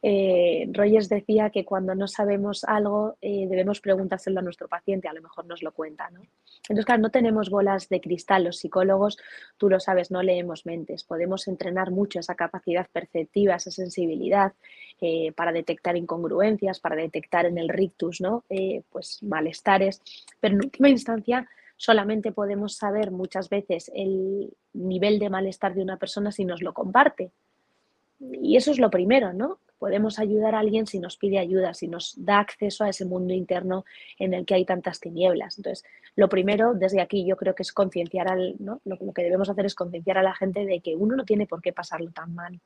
Eh, 0.00 0.68
Rogers 0.72 1.08
decía 1.08 1.50
que 1.50 1.64
cuando 1.64 1.94
no 1.94 2.06
sabemos 2.06 2.64
algo 2.64 3.16
eh, 3.20 3.46
debemos 3.48 3.80
preguntárselo 3.80 4.38
a 4.38 4.42
nuestro 4.42 4.68
paciente, 4.68 5.08
a 5.08 5.12
lo 5.12 5.22
mejor 5.22 5.46
nos 5.46 5.62
lo 5.62 5.72
cuenta, 5.72 6.08
¿no? 6.10 6.20
Entonces, 6.62 6.86
claro, 6.86 7.02
no 7.02 7.10
tenemos 7.10 7.50
bolas 7.50 7.88
de 7.88 8.00
cristal, 8.00 8.44
los 8.44 8.58
psicólogos, 8.58 9.18
tú 9.58 9.68
lo 9.68 9.80
sabes, 9.80 10.10
no 10.10 10.22
leemos 10.22 10.66
mentes, 10.66 11.02
podemos 11.02 11.48
entrenar 11.48 11.90
mucho 11.90 12.20
esa 12.20 12.36
capacidad 12.36 12.86
perceptiva, 12.90 13.56
esa 13.56 13.72
sensibilidad 13.72 14.52
eh, 15.00 15.32
para 15.32 15.52
detectar 15.52 15.96
incongruencias, 15.96 16.78
para 16.80 16.96
detectar 16.96 17.44
en 17.46 17.58
el 17.58 17.68
rictus, 17.68 18.20
¿no? 18.20 18.44
pues 18.90 19.22
malestares, 19.22 20.00
pero 20.40 20.54
en 20.54 20.64
última 20.64 20.88
instancia 20.88 21.48
solamente 21.76 22.32
podemos 22.32 22.76
saber 22.76 23.10
muchas 23.10 23.48
veces 23.48 23.90
el 23.94 24.52
nivel 24.72 25.18
de 25.18 25.30
malestar 25.30 25.74
de 25.74 25.82
una 25.82 25.96
persona 25.96 26.32
si 26.32 26.44
nos 26.44 26.62
lo 26.62 26.72
comparte. 26.72 27.32
Y 28.20 28.56
eso 28.56 28.70
es 28.70 28.78
lo 28.78 28.90
primero, 28.90 29.32
¿no? 29.32 29.58
Podemos 29.78 30.18
ayudar 30.18 30.54
a 30.54 30.60
alguien 30.60 30.86
si 30.86 30.98
nos 30.98 31.16
pide 31.16 31.38
ayuda, 31.38 31.74
si 31.74 31.88
nos 31.88 32.14
da 32.16 32.38
acceso 32.38 32.84
a 32.84 32.88
ese 32.88 33.04
mundo 33.04 33.34
interno 33.34 33.84
en 34.18 34.32
el 34.32 34.46
que 34.46 34.54
hay 34.54 34.64
tantas 34.64 35.00
tinieblas. 35.00 35.58
Entonces, 35.58 35.84
lo 36.16 36.28
primero 36.28 36.74
desde 36.74 37.00
aquí 37.00 37.26
yo 37.26 37.36
creo 37.36 37.54
que 37.54 37.64
es 37.64 37.72
concienciar 37.72 38.30
al, 38.30 38.54
¿no? 38.60 38.80
Lo, 38.84 38.96
lo 39.00 39.12
que 39.12 39.22
debemos 39.22 39.50
hacer 39.50 39.66
es 39.66 39.74
concienciar 39.74 40.16
a 40.16 40.22
la 40.22 40.34
gente 40.34 40.64
de 40.64 40.80
que 40.80 40.96
uno 40.96 41.16
no 41.16 41.24
tiene 41.24 41.46
por 41.46 41.60
qué 41.60 41.72
pasarlo 41.72 42.12
tan 42.12 42.34
mal 42.34 42.60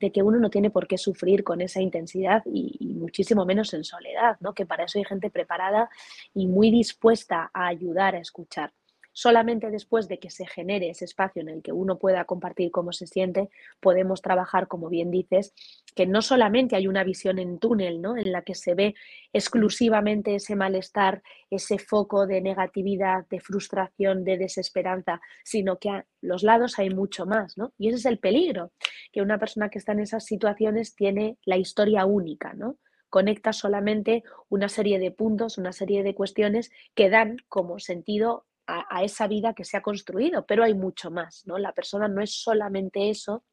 de 0.00 0.12
que 0.12 0.22
uno 0.22 0.38
no 0.38 0.50
tiene 0.50 0.70
por 0.70 0.86
qué 0.86 0.98
sufrir 0.98 1.44
con 1.44 1.60
esa 1.60 1.80
intensidad 1.80 2.42
y, 2.46 2.94
muchísimo 2.96 3.44
menos 3.44 3.72
en 3.72 3.84
soledad, 3.84 4.36
¿no? 4.40 4.52
que 4.52 4.66
para 4.66 4.84
eso 4.84 4.98
hay 4.98 5.04
gente 5.04 5.30
preparada 5.30 5.88
y 6.34 6.46
muy 6.46 6.70
dispuesta 6.70 7.50
a 7.54 7.68
ayudar 7.68 8.16
a 8.16 8.18
escuchar 8.18 8.72
solamente 9.16 9.70
después 9.70 10.08
de 10.08 10.18
que 10.18 10.28
se 10.28 10.46
genere 10.46 10.90
ese 10.90 11.06
espacio 11.06 11.40
en 11.40 11.48
el 11.48 11.62
que 11.62 11.72
uno 11.72 11.98
pueda 11.98 12.26
compartir 12.26 12.70
cómo 12.70 12.92
se 12.92 13.06
siente, 13.06 13.48
podemos 13.80 14.20
trabajar, 14.20 14.68
como 14.68 14.90
bien 14.90 15.10
dices, 15.10 15.54
que 15.94 16.04
no 16.04 16.20
solamente 16.20 16.76
hay 16.76 16.86
una 16.86 17.02
visión 17.02 17.38
en 17.38 17.58
túnel, 17.58 18.02
¿no? 18.02 18.18
En 18.18 18.30
la 18.30 18.42
que 18.42 18.54
se 18.54 18.74
ve 18.74 18.94
exclusivamente 19.32 20.34
ese 20.34 20.54
malestar, 20.54 21.22
ese 21.48 21.78
foco 21.78 22.26
de 22.26 22.42
negatividad, 22.42 23.26
de 23.30 23.40
frustración, 23.40 24.22
de 24.22 24.36
desesperanza, 24.36 25.22
sino 25.44 25.78
que 25.78 25.88
a 25.88 26.06
los 26.20 26.42
lados 26.42 26.78
hay 26.78 26.90
mucho 26.90 27.24
más, 27.24 27.56
¿no? 27.56 27.72
Y 27.78 27.88
ese 27.88 27.96
es 27.96 28.04
el 28.04 28.18
peligro, 28.18 28.72
que 29.12 29.22
una 29.22 29.38
persona 29.38 29.70
que 29.70 29.78
está 29.78 29.92
en 29.92 30.00
esas 30.00 30.26
situaciones 30.26 30.94
tiene 30.94 31.38
la 31.46 31.56
historia 31.56 32.04
única, 32.04 32.52
¿no? 32.52 32.76
conecta 33.08 33.54
solamente 33.54 34.24
una 34.50 34.68
serie 34.68 34.98
de 34.98 35.10
puntos, 35.10 35.56
una 35.56 35.72
serie 35.72 36.02
de 36.02 36.14
cuestiones 36.14 36.70
que 36.94 37.08
dan 37.08 37.38
como 37.48 37.78
sentido 37.78 38.44
a, 38.66 39.04
esa 39.04 39.26
vida 39.26 39.54
que 39.54 39.64
se 39.64 39.76
ha 39.76 39.82
construido, 39.82 40.44
pero 40.46 40.64
hay 40.64 40.74
mucho 40.74 41.10
más, 41.10 41.46
¿no? 41.46 41.58
La 41.58 41.72
persona 41.72 42.08
no 42.08 42.22
es 42.22 42.42
solamente 42.42 43.10
eso 43.10 43.44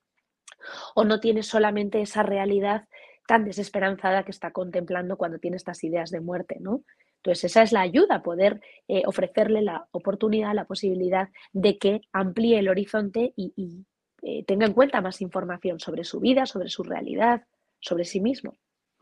o 0.96 1.04
no 1.04 1.20
tiene 1.20 1.44
solamente 1.44 2.02
esa 2.02 2.24
realidad 2.24 2.88
tan 3.28 3.46
desesperanzada 3.46 4.24
que 4.24 4.32
está 4.32 4.52
contemplando 4.52 5.18
cuando 5.18 5.40
tiene 5.40 5.58
estas 5.58 5.84
ideas 5.84 6.10
de 6.12 6.20
muerte, 6.20 6.58
¿no? 6.60 6.84
Entonces, 7.18 7.46
esa 7.46 7.62
es 7.62 7.72
la 7.72 7.82
ayuda, 7.82 8.22
poder 8.22 8.60
eh, 8.90 9.04
ofrecerle 9.06 9.62
la 9.62 9.88
oportunidad, 9.92 10.54
la 10.54 10.66
posibilidad 10.66 11.30
de 11.54 11.78
que 11.78 12.02
amplíe 12.12 12.60
el 12.60 12.68
horizonte 12.68 13.34
y, 13.38 13.86
eh, 14.24 14.44
tenga 14.46 14.66
en 14.66 14.74
cuenta 14.74 15.02
más 15.02 15.22
información 15.22 15.80
sobre 15.80 16.04
su 16.04 16.20
vida, 16.20 16.46
sobre 16.46 16.70
su 16.70 16.84
realidad, 16.84 17.44
sobre 17.80 18.04
sí 18.04 18.20
mismo. 18.20 18.54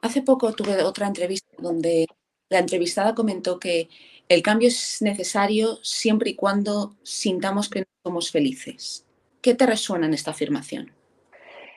Hace 0.02 0.22
poco 0.22 0.54
tuve 0.54 0.84
otra 0.84 1.08
entrevista 1.08 1.56
donde 1.60 2.08
la 2.52 2.60
entrevistada 2.60 3.16
comentó 3.16 3.60
que 3.60 3.88
el 4.28 4.44
cambio 4.44 4.68
es 4.68 5.02
necesario 5.02 5.80
siempre 5.84 6.32
y 6.32 6.36
cuando 6.36 6.98
sintamos 7.02 7.70
que 7.70 7.80
no 7.80 7.86
somos 8.04 8.30
felices. 8.30 9.06
¿Qué 9.42 9.56
te 9.56 9.66
resuena 9.66 10.06
en 10.06 10.14
esta 10.14 10.32
afirmación? 10.32 10.92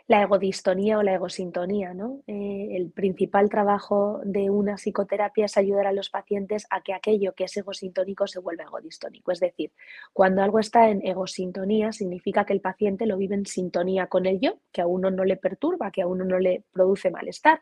la 0.07 0.23
egodistonía 0.23 0.99
o 0.99 1.03
la 1.03 1.15
egosintonía. 1.15 1.95
¿no? 1.95 2.21
Eh, 2.27 2.69
el 2.73 2.91
principal 2.91 3.49
trabajo 3.49 4.21
de 4.25 4.51
una 4.51 4.77
psicoterapia 4.77 5.47
es 5.47 5.57
ayudar 5.57 5.87
a 5.87 5.93
los 5.93 6.11
pacientes 6.11 6.67
a 6.71 6.83
que 6.83 6.93
aquello 6.93 7.35
que 7.35 7.45
es 7.45 7.57
egosintónico 7.57 8.27
se 8.27 8.41
vuelva 8.41 8.65
egodistónico. 8.65 9.33
Es 9.33 9.41
decir, 9.41 9.73
cuando 10.13 10.43
algo 10.43 10.59
está 10.59 10.91
en 10.91 11.07
egosintonía 11.07 11.93
significa 11.93 12.45
que 12.45 12.53
el 12.53 12.61
paciente 12.61 13.07
lo 13.07 13.17
vive 13.17 13.35
en 13.35 13.47
sintonía 13.47 14.07
con 14.07 14.27
el 14.27 14.41
yo, 14.41 14.59
que 14.73 14.83
a 14.83 14.87
uno 14.87 15.11
no 15.11 15.25
le 15.25 15.37
perturba, 15.37 15.91
que 15.91 16.03
a 16.03 16.07
uno 16.07 16.25
no 16.25 16.39
le 16.39 16.65
produce 16.73 17.11
malestar. 17.11 17.61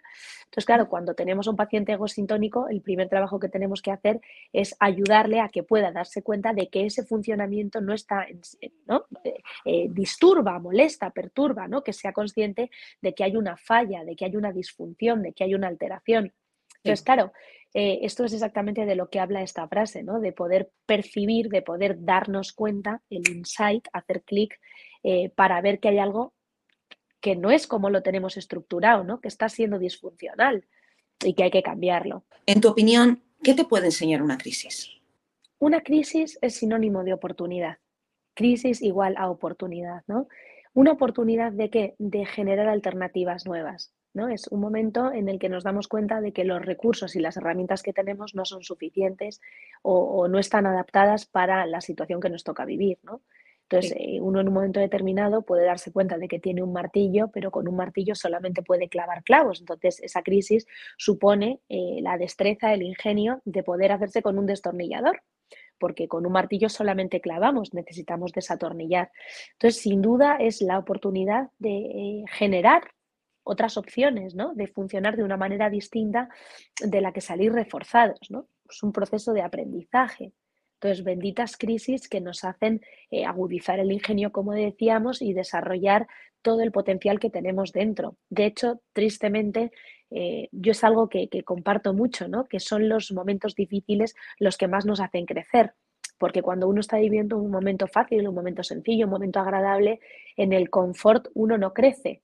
Entonces, 0.52 0.66
claro, 0.66 0.86
cuando 0.90 1.14
tenemos 1.14 1.46
un 1.46 1.56
paciente 1.56 1.92
egosintónico, 1.92 2.68
el 2.68 2.82
primer 2.82 3.08
trabajo 3.08 3.40
que 3.40 3.48
tenemos 3.48 3.80
que 3.80 3.90
hacer 3.90 4.20
es 4.52 4.76
ayudarle 4.80 5.40
a 5.40 5.48
que 5.48 5.62
pueda 5.62 5.90
darse 5.92 6.22
cuenta 6.22 6.52
de 6.52 6.68
que 6.68 6.84
ese 6.84 7.06
funcionamiento 7.06 7.80
no 7.80 7.94
está, 7.94 8.26
en, 8.28 8.42
¿no? 8.86 9.06
Eh, 9.24 9.42
eh, 9.64 9.86
disturba, 9.88 10.58
molesta, 10.58 11.08
perturba, 11.08 11.68
¿no? 11.68 11.82
que 11.82 11.94
sea 11.94 12.12
consciente 12.12 12.70
de 13.00 13.14
que 13.14 13.24
hay 13.24 13.34
una 13.34 13.56
falla, 13.56 14.04
de 14.04 14.14
que 14.14 14.26
hay 14.26 14.36
una 14.36 14.52
disfunción, 14.52 15.22
de 15.22 15.32
que 15.32 15.44
hay 15.44 15.54
una 15.54 15.68
alteración. 15.68 16.34
Entonces, 16.84 17.02
claro, 17.02 17.32
eh, 17.72 18.00
esto 18.02 18.26
es 18.26 18.34
exactamente 18.34 18.84
de 18.84 18.94
lo 18.94 19.08
que 19.08 19.20
habla 19.20 19.40
esta 19.40 19.66
frase, 19.68 20.02
¿no? 20.02 20.20
De 20.20 20.32
poder 20.32 20.70
percibir, 20.84 21.48
de 21.48 21.62
poder 21.62 22.04
darnos 22.04 22.52
cuenta, 22.52 23.00
el 23.08 23.22
insight, 23.30 23.88
hacer 23.94 24.22
clic 24.22 24.60
eh, 25.02 25.30
para 25.30 25.62
ver 25.62 25.80
que 25.80 25.88
hay 25.88 25.98
algo 25.98 26.34
que 27.22 27.36
no 27.36 27.50
es 27.50 27.66
como 27.66 27.88
lo 27.88 28.02
tenemos 28.02 28.36
estructurado, 28.36 29.04
¿no? 29.04 29.20
Que 29.20 29.28
está 29.28 29.48
siendo 29.48 29.78
disfuncional 29.78 30.66
y 31.24 31.34
que 31.34 31.44
hay 31.44 31.50
que 31.50 31.62
cambiarlo. 31.62 32.24
En 32.44 32.60
tu 32.60 32.68
opinión, 32.68 33.22
¿qué 33.42 33.54
te 33.54 33.64
puede 33.64 33.86
enseñar 33.86 34.22
una 34.22 34.36
crisis? 34.36 34.90
Una 35.58 35.82
crisis 35.82 36.38
es 36.42 36.56
sinónimo 36.56 37.04
de 37.04 37.14
oportunidad. 37.14 37.78
Crisis 38.34 38.82
igual 38.82 39.14
a 39.16 39.30
oportunidad, 39.30 40.02
¿no? 40.08 40.26
Una 40.74 40.92
oportunidad 40.92 41.52
de 41.52 41.70
qué? 41.70 41.94
De 41.98 42.26
generar 42.26 42.68
alternativas 42.68 43.46
nuevas. 43.46 43.94
¿no? 44.14 44.28
Es 44.28 44.48
un 44.48 44.60
momento 44.60 45.12
en 45.12 45.28
el 45.28 45.38
que 45.38 45.48
nos 45.48 45.64
damos 45.64 45.88
cuenta 45.88 46.20
de 46.20 46.32
que 46.32 46.44
los 46.44 46.64
recursos 46.64 47.14
y 47.16 47.20
las 47.20 47.36
herramientas 47.36 47.82
que 47.82 47.92
tenemos 47.92 48.34
no 48.34 48.44
son 48.44 48.62
suficientes 48.62 49.40
o, 49.82 50.28
no 50.28 50.38
están 50.38 50.66
adaptadas 50.66 51.26
para 51.26 51.64
la 51.66 51.80
situación 51.80 52.20
que 52.20 52.30
nos 52.30 52.44
toca 52.44 52.64
vivir. 52.64 52.98
¿no? 53.02 53.22
Entonces, 53.72 53.96
eh, 53.98 54.20
uno 54.20 54.40
en 54.40 54.48
un 54.48 54.54
momento 54.54 54.80
determinado 54.80 55.42
puede 55.42 55.64
darse 55.64 55.92
cuenta 55.92 56.18
de 56.18 56.28
que 56.28 56.38
tiene 56.38 56.62
un 56.62 56.74
martillo, 56.74 57.30
pero 57.32 57.50
con 57.50 57.66
un 57.66 57.74
martillo 57.74 58.14
solamente 58.14 58.62
puede 58.62 58.90
clavar 58.90 59.24
clavos. 59.24 59.60
Entonces, 59.60 59.98
esa 60.02 60.22
crisis 60.22 60.66
supone 60.98 61.60
eh, 61.70 62.00
la 62.02 62.18
destreza, 62.18 62.74
el 62.74 62.82
ingenio 62.82 63.40
de 63.46 63.62
poder 63.62 63.92
hacerse 63.92 64.20
con 64.20 64.38
un 64.38 64.46
destornillador 64.46 65.22
porque 65.78 66.06
con 66.06 66.24
un 66.24 66.32
martillo 66.32 66.68
solamente 66.68 67.20
clavamos, 67.20 67.74
necesitamos 67.74 68.30
desatornillar. 68.32 69.10
Entonces, 69.54 69.82
sin 69.82 70.00
duda, 70.00 70.36
es 70.38 70.62
la 70.62 70.78
oportunidad 70.78 71.50
de 71.58 71.76
eh, 71.76 72.24
generar 72.30 72.82
otras 73.42 73.76
opciones, 73.76 74.36
¿no? 74.36 74.54
De 74.54 74.68
funcionar 74.68 75.16
de 75.16 75.24
una 75.24 75.36
manera 75.36 75.70
distinta 75.70 76.28
de 76.80 77.00
la 77.00 77.12
que 77.12 77.20
salir 77.20 77.52
reforzados, 77.52 78.30
¿no? 78.30 78.46
Es 78.70 78.80
un 78.84 78.92
proceso 78.92 79.32
de 79.32 79.42
aprendizaje. 79.42 80.32
Entonces, 80.82 81.04
benditas 81.04 81.56
crisis 81.56 82.08
que 82.08 82.20
nos 82.20 82.42
hacen 82.42 82.80
eh, 83.12 83.24
agudizar 83.24 83.78
el 83.78 83.92
ingenio, 83.92 84.32
como 84.32 84.50
decíamos, 84.50 85.22
y 85.22 85.32
desarrollar 85.32 86.08
todo 86.42 86.60
el 86.60 86.72
potencial 86.72 87.20
que 87.20 87.30
tenemos 87.30 87.70
dentro. 87.70 88.16
De 88.30 88.46
hecho, 88.46 88.80
tristemente, 88.92 89.70
eh, 90.10 90.48
yo 90.50 90.72
es 90.72 90.82
algo 90.82 91.08
que, 91.08 91.28
comparto 91.44 91.94
mucho, 91.94 92.26
¿no? 92.26 92.46
que 92.46 92.58
son 92.58 92.88
los 92.88 93.12
momentos 93.12 93.54
difíciles 93.54 94.16
los 94.40 94.56
que 94.56 94.66
más 94.66 94.84
nos 94.84 94.98
hacen 94.98 95.24
crecer. 95.24 95.74
Porque 96.18 96.42
cuando 96.42 96.66
uno 96.66 96.80
está 96.80 96.98
viviendo 96.98 97.38
un 97.38 97.52
momento 97.52 97.86
fácil, 97.86 98.26
un 98.26 98.34
momento 98.34 98.64
sencillo, 98.64 99.04
un 99.04 99.12
momento 99.12 99.38
agradable, 99.38 100.00
en 100.36 100.52
el 100.52 100.68
confort 100.68 101.28
uno 101.34 101.58
no 101.58 101.74
crece, 101.74 102.22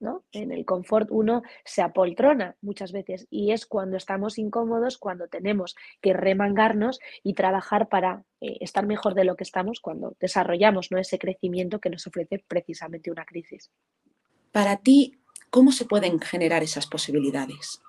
¿no? 0.00 0.24
En 0.32 0.52
el 0.52 0.64
confort 0.64 1.08
uno 1.10 1.42
se 1.64 1.82
apoltrona 1.82 2.56
muchas 2.60 2.92
veces 2.92 3.26
y 3.30 3.52
es 3.52 3.66
cuando 3.66 3.96
estamos 3.96 4.38
incómodos, 4.38 4.98
cuando 4.98 5.28
tenemos 5.28 5.76
que 6.00 6.12
remangarnos 6.12 6.98
y 7.22 7.34
trabajar 7.34 7.88
para 7.88 8.24
eh, 8.40 8.58
estar 8.60 8.86
mejor 8.86 9.14
de 9.14 9.24
lo 9.24 9.36
que 9.36 9.44
estamos, 9.44 9.80
cuando 9.80 10.16
desarrollamos 10.18 10.90
¿no? 10.90 10.98
ese 10.98 11.18
crecimiento 11.18 11.78
que 11.78 11.90
nos 11.90 12.06
ofrece 12.06 12.42
precisamente 12.46 13.10
una 13.10 13.24
crisis. 13.24 13.70
Para 14.52 14.78
ti, 14.78 15.20
¿Cómo 15.50 15.72
se 15.72 15.84
pueden 15.84 16.20
generar 16.20 16.62
esas 16.62 16.86
posibilidades? 16.86 17.82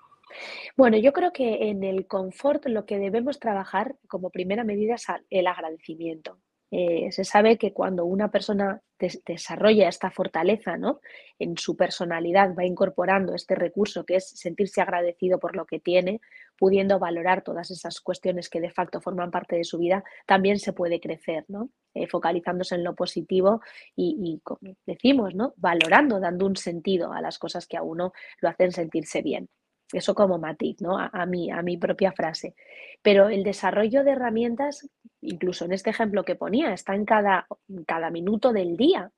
Bueno, 0.75 0.97
yo 0.97 1.13
creo 1.13 1.31
que 1.31 1.69
en 1.69 1.83
el 1.83 2.07
confort 2.07 2.65
lo 2.65 2.85
que 2.85 2.97
debemos 2.97 3.39
trabajar 3.39 3.95
como 4.07 4.31
primera 4.31 4.63
medida 4.63 4.95
es 4.95 5.05
el 5.29 5.45
agradecimiento. 5.45 6.39
Eh, 6.71 7.11
se 7.11 7.25
sabe 7.25 7.57
que 7.57 7.73
cuando 7.73 8.05
una 8.05 8.31
persona 8.31 8.81
desarrolla 9.25 9.89
esta 9.89 10.09
fortaleza 10.09 10.77
¿no? 10.77 11.01
en 11.37 11.57
su 11.57 11.75
personalidad, 11.75 12.55
va 12.57 12.63
incorporando 12.63 13.35
este 13.35 13.55
recurso 13.55 14.05
que 14.05 14.15
es 14.15 14.29
sentirse 14.29 14.79
agradecido 14.79 15.37
por 15.37 15.55
lo 15.55 15.65
que 15.65 15.79
tiene, 15.79 16.21
pudiendo 16.57 16.97
valorar 16.97 17.43
todas 17.43 17.71
esas 17.71 17.99
cuestiones 17.99 18.47
que 18.49 18.61
de 18.61 18.71
facto 18.71 19.01
forman 19.01 19.31
parte 19.31 19.57
de 19.57 19.65
su 19.65 19.79
vida, 19.79 20.03
también 20.25 20.59
se 20.59 20.71
puede 20.71 21.01
crecer, 21.01 21.43
¿no? 21.49 21.69
Eh, 21.93 22.07
focalizándose 22.07 22.75
en 22.75 22.85
lo 22.85 22.95
positivo 22.95 23.61
y, 23.95 24.15
y, 24.21 24.39
como 24.39 24.75
decimos, 24.85 25.35
¿no? 25.35 25.53
valorando, 25.57 26.21
dando 26.21 26.45
un 26.45 26.55
sentido 26.55 27.11
a 27.11 27.19
las 27.19 27.37
cosas 27.37 27.67
que 27.67 27.75
a 27.75 27.83
uno 27.83 28.13
lo 28.39 28.47
hacen 28.47 28.71
sentirse 28.71 29.21
bien. 29.21 29.49
Eso 29.93 30.15
como 30.15 30.37
matiz, 30.37 30.81
¿no? 30.81 30.97
A, 30.97 31.25
mí, 31.25 31.51
a 31.51 31.61
mi 31.61 31.77
propia 31.77 32.11
frase. 32.13 32.55
Pero 33.01 33.29
el 33.29 33.43
desarrollo 33.43 34.03
de 34.03 34.11
herramientas, 34.11 34.87
incluso 35.21 35.65
en 35.65 35.73
este 35.73 35.89
ejemplo 35.89 36.23
que 36.23 36.35
ponía, 36.35 36.73
está 36.73 36.95
en 36.95 37.05
cada, 37.05 37.47
cada 37.85 38.09
minuto 38.09 38.51
del 38.51 38.75
día. 38.77 39.11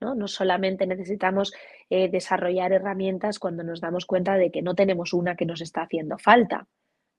¿no? 0.00 0.14
no 0.14 0.26
solamente 0.26 0.86
necesitamos 0.86 1.52
eh, 1.88 2.08
desarrollar 2.08 2.72
herramientas 2.72 3.38
cuando 3.38 3.62
nos 3.62 3.80
damos 3.80 4.04
cuenta 4.04 4.34
de 4.34 4.50
que 4.50 4.60
no 4.60 4.74
tenemos 4.74 5.12
una 5.12 5.36
que 5.36 5.46
nos 5.46 5.60
está 5.60 5.82
haciendo 5.82 6.18
falta, 6.18 6.66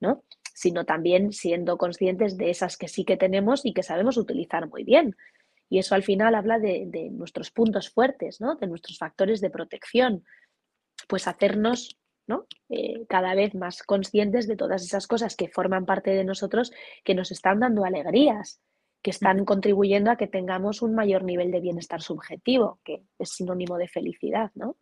¿no? 0.00 0.22
sino 0.52 0.84
también 0.84 1.32
siendo 1.32 1.78
conscientes 1.78 2.36
de 2.36 2.50
esas 2.50 2.76
que 2.76 2.88
sí 2.88 3.04
que 3.04 3.16
tenemos 3.16 3.64
y 3.64 3.72
que 3.72 3.82
sabemos 3.82 4.18
utilizar 4.18 4.68
muy 4.68 4.84
bien. 4.84 5.16
Y 5.70 5.78
eso 5.78 5.94
al 5.94 6.02
final 6.02 6.34
habla 6.34 6.58
de, 6.58 6.84
de 6.86 7.10
nuestros 7.10 7.50
puntos 7.50 7.88
fuertes, 7.88 8.40
¿no? 8.40 8.54
de 8.56 8.66
nuestros 8.66 8.98
factores 8.98 9.40
de 9.40 9.50
protección. 9.50 10.24
Pues 11.08 11.26
hacernos 11.26 11.98
¿no? 12.26 12.46
Eh, 12.68 13.04
cada 13.08 13.34
vez 13.34 13.54
más 13.54 13.82
conscientes 13.82 14.46
de 14.46 14.56
todas 14.56 14.82
esas 14.82 15.06
cosas 15.06 15.36
que 15.36 15.48
forman 15.48 15.86
parte 15.86 16.10
de 16.10 16.24
nosotros, 16.24 16.72
que 17.04 17.14
nos 17.14 17.30
están 17.30 17.60
dando 17.60 17.84
alegrías, 17.84 18.60
que 19.02 19.10
están 19.10 19.44
contribuyendo 19.44 20.10
a 20.10 20.16
que 20.16 20.26
tengamos 20.26 20.80
un 20.80 20.94
mayor 20.94 21.24
nivel 21.24 21.50
de 21.50 21.60
bienestar 21.60 22.00
subjetivo, 22.00 22.80
que 22.84 23.02
es 23.18 23.30
sinónimo 23.30 23.76
de 23.76 23.88
felicidad, 23.88 24.50
¿no? 24.54 24.76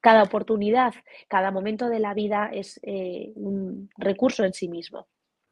Cada 0.00 0.24
oportunidad, 0.24 0.92
cada 1.28 1.50
momento 1.50 1.88
de 1.88 2.00
la 2.00 2.12
vida 2.12 2.50
es 2.52 2.78
eh, 2.82 3.32
un 3.36 3.88
recurso 3.96 4.44
en 4.44 4.52
sí 4.52 4.68
mismo. 4.68 5.06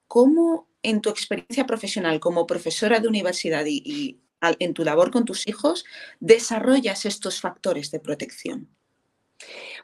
¿Cómo 0.08 0.68
en 0.82 1.00
tu 1.00 1.08
experiencia 1.08 1.64
profesional 1.64 2.20
como 2.20 2.46
profesora 2.46 3.00
de 3.00 3.08
universidad 3.08 3.64
y 3.66 4.20
en 4.40 4.74
tu 4.74 4.84
labor 4.84 5.10
con 5.10 5.24
tus 5.24 5.46
hijos 5.46 5.84
desarrollas 6.20 7.06
estos 7.06 7.40
factores 7.40 7.90
de 7.92 8.00
protección? 8.00 8.68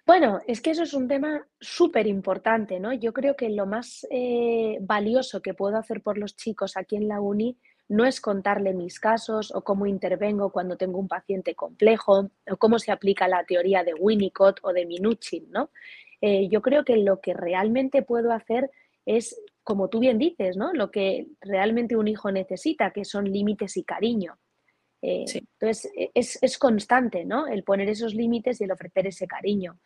Bueno, 0.09 0.41
es 0.47 0.62
que 0.62 0.71
eso 0.71 0.85
es 0.85 0.95
un 0.95 1.07
tema 1.07 1.47
súper 1.61 2.07
importante, 2.07 2.81
¿no? 2.81 2.95
Yo 2.95 3.12
creo 3.12 3.37
que 3.37 3.50
lo 3.50 3.67
más 3.67 4.07
eh, 4.11 4.79
valioso 4.81 5.43
que 5.43 5.53
puedo 5.53 5.77
hacer 5.77 6.00
por 6.00 6.17
los 6.17 6.35
chicos 6.35 6.79
aquí 6.79 6.97
en 6.97 7.09
la 7.09 7.21
uni 7.21 7.59
no 7.88 8.07
es 8.07 8.19
contarle 8.23 8.73
mis 8.73 9.00
casos 9.00 9.55
o 9.55 9.62
cómo 9.62 9.85
intervengo 9.85 10.50
cuando 10.50 10.79
tengo 10.79 10.99
un 10.99 11.09
paciente 11.09 11.55
complejo 11.55 12.31
o 12.50 12.57
cómo 12.57 12.79
se 12.79 12.91
aplica 12.91 13.29
la 13.29 13.45
teoría 13.45 13.85
de 13.85 13.93
Winnicott 13.93 14.61
o 14.62 14.73
de 14.73 14.87
Minuchin, 14.87 15.50
¿no? 15.50 15.69
Eh, 16.23 16.49
yo 16.49 16.62
creo 16.62 16.87
que 16.87 16.97
lo 16.97 17.21
que 17.21 17.35
realmente 17.35 18.00
puedo 18.00 18.33
hacer 18.33 18.71
es, 19.05 19.38
como 19.62 19.88
tú 19.88 19.99
bien 19.99 20.17
dices, 20.17 20.57
¿no? 20.57 20.73
Lo 20.73 20.91
que 20.91 21.27
realmente 21.43 21.97
un 21.97 22.09
hijo 22.09 22.33
necesita, 22.33 22.93
que 22.93 23.05
son 23.05 23.31
límites 23.31 23.77
y 23.77 23.85
cariño. 23.85 24.38
Eh, 25.03 25.27
entonces, 25.35 25.91
e, 25.95 26.11
es, 26.15 26.59
constante, 26.59 27.27
¿no? 27.27 27.47
El 27.47 27.62
poner 27.62 27.88
esos 27.88 28.15
límites 28.15 28.61
y 28.61 28.65
el 28.65 28.73
ofrecer 28.73 29.07
ese 29.07 29.27
cariño. 29.27 29.79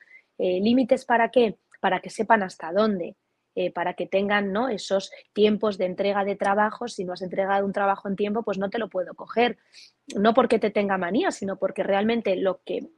Eh, 0.44 0.58
¿Límites 0.60 1.04
para 1.04 1.30
qué? 1.30 1.56
Para 1.80 2.00
que 2.00 2.10
sepan 2.10 2.42
hasta 2.42 2.72
dónde, 2.72 3.14
eh, 3.54 3.70
para 3.70 3.94
que 3.94 4.08
tengan 4.08 4.52
¿no? 4.52 4.68
esos 4.68 5.12
tiempos 5.32 5.78
de 5.78 5.84
entrega 5.84 6.24
de 6.24 6.34
trabajo. 6.34 6.88
Si 6.88 7.04
no 7.04 7.12
has 7.12 7.22
entregado 7.22 7.64
un 7.64 7.72
trabajo 7.72 8.08
en 8.08 8.16
tiempo, 8.16 8.42
pues 8.42 8.58
no 8.58 8.68
te 8.68 8.80
lo 8.80 8.88
puedo 8.88 9.14
coger. 9.14 9.58
No 10.16 10.34
porque 10.34 10.58
te 10.58 10.70
tenga 10.70 10.98
manía, 10.98 11.30
sino 11.30 11.60
porque 11.60 11.84
realmente 11.84 12.34
lo 12.34 12.60
que 12.64 12.88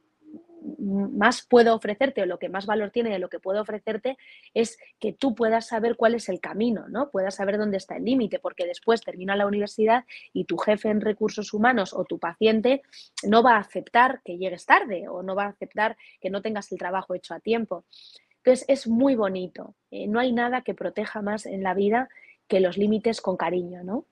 más 0.77 1.45
puedo 1.45 1.75
ofrecerte 1.75 2.21
o 2.21 2.25
lo 2.25 2.39
que 2.39 2.49
más 2.49 2.65
valor 2.65 2.91
tiene 2.91 3.09
de 3.09 3.19
lo 3.19 3.29
que 3.29 3.39
puedo 3.39 3.61
ofrecerte 3.61 4.17
es 4.53 4.77
que 4.99 5.13
tú 5.13 5.35
puedas 5.35 5.67
saber 5.67 5.95
cuál 5.95 6.15
es 6.15 6.29
el 6.29 6.39
camino, 6.39 6.87
¿no? 6.87 7.09
Puedas 7.09 7.35
saber 7.35 7.57
dónde 7.57 7.77
está 7.77 7.97
el 7.97 8.05
límite, 8.05 8.39
porque 8.39 8.65
después 8.65 9.01
termina 9.01 9.35
la 9.35 9.47
universidad 9.47 10.05
y 10.33 10.45
tu 10.45 10.57
jefe 10.57 10.89
en 10.89 11.01
recursos 11.01 11.53
humanos 11.53 11.93
o 11.93 12.05
tu 12.05 12.19
paciente 12.19 12.81
no 13.23 13.43
va 13.43 13.55
a 13.55 13.59
aceptar 13.59 14.21
que 14.23 14.37
llegues 14.37 14.65
tarde 14.65 15.07
o 15.07 15.23
no 15.23 15.35
va 15.35 15.45
a 15.45 15.49
aceptar 15.49 15.97
que 16.19 16.29
no 16.29 16.41
tengas 16.41 16.71
el 16.71 16.77
trabajo 16.77 17.15
hecho 17.15 17.33
a 17.33 17.39
tiempo. 17.39 17.85
Entonces 18.37 18.65
es 18.67 18.87
muy 18.87 19.15
bonito. 19.15 19.75
Eh, 19.91 20.07
no 20.07 20.19
hay 20.19 20.31
nada 20.31 20.61
que 20.61 20.73
proteja 20.73 21.21
más 21.21 21.45
en 21.45 21.63
la 21.63 21.73
vida 21.73 22.09
que 22.47 22.59
los 22.59 22.77
límites 22.77 23.21
con 23.21 23.37
cariño, 23.37 23.83
¿no? 23.83 24.05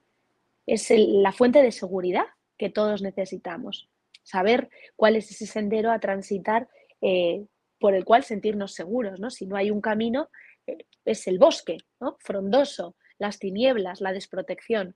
Es 0.66 0.92
la 0.96 1.32
fuente 1.32 1.62
de 1.62 1.72
seguridad 1.72 2.26
que 2.58 2.70
todos 2.70 3.02
necesitamos. 3.02 3.90
Saber 4.24 4.70
cuál 4.96 5.16
es 5.16 5.30
ese 5.32 5.46
sendero 5.46 5.92
a 5.92 6.00
transitar 6.00 6.68
eh, 7.02 7.46
por 7.80 7.96
el 7.96 8.06
cual 8.06 8.24
sentirnos 8.24 8.74
seguros, 8.74 9.20
¿no? 9.20 9.30
Si 9.30 9.46
no 9.46 9.58
hay 9.58 9.70
un 9.70 9.82
camino, 9.82 10.30
eh, 10.68 10.86
es 11.06 11.28
el 11.28 11.38
bosque, 11.38 11.78
¿no? 12.00 12.18
Frondoso, 12.20 12.96
las 13.18 13.40
tinieblas, 13.40 14.02
la 14.02 14.14
desprotección. 14.14 14.96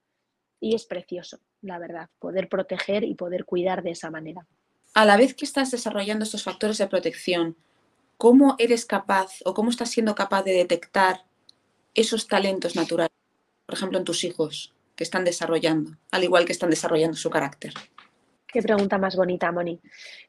Y 0.60 0.74
es 0.74 0.86
precioso, 0.86 1.38
la 1.60 1.78
verdad, 1.78 2.08
poder 2.18 2.48
proteger 2.48 3.04
y 3.04 3.14
poder 3.14 3.44
cuidar 3.44 3.82
de 3.82 3.90
esa 3.90 4.10
manera. 4.10 4.46
A 4.94 5.04
la 5.04 5.16
vez 5.16 5.34
que 5.34 5.44
estás 5.44 5.70
desarrollando 5.70 6.24
estos 6.24 6.42
factores 6.42 6.78
de 6.78 6.86
protección, 6.86 7.56
¿cómo 8.16 8.56
eres 8.58 8.86
capaz 8.86 9.40
o 9.44 9.54
cómo 9.54 9.70
estás 9.70 9.90
siendo 9.90 10.14
capaz 10.14 10.42
de 10.42 10.52
detectar 10.52 11.24
esos 11.94 12.26
talentos 12.26 12.74
naturales, 12.74 13.12
por 13.66 13.74
ejemplo, 13.76 13.98
en 13.98 14.04
tus 14.04 14.24
hijos 14.24 14.74
que 14.96 15.04
están 15.04 15.24
desarrollando, 15.24 15.96
al 16.10 16.24
igual 16.24 16.44
que 16.44 16.52
están 16.52 16.70
desarrollando 16.70 17.16
su 17.16 17.30
carácter? 17.30 17.74
Qué 18.50 18.62
pregunta 18.62 18.96
más 18.96 19.14
bonita, 19.14 19.52
Moni. 19.52 19.78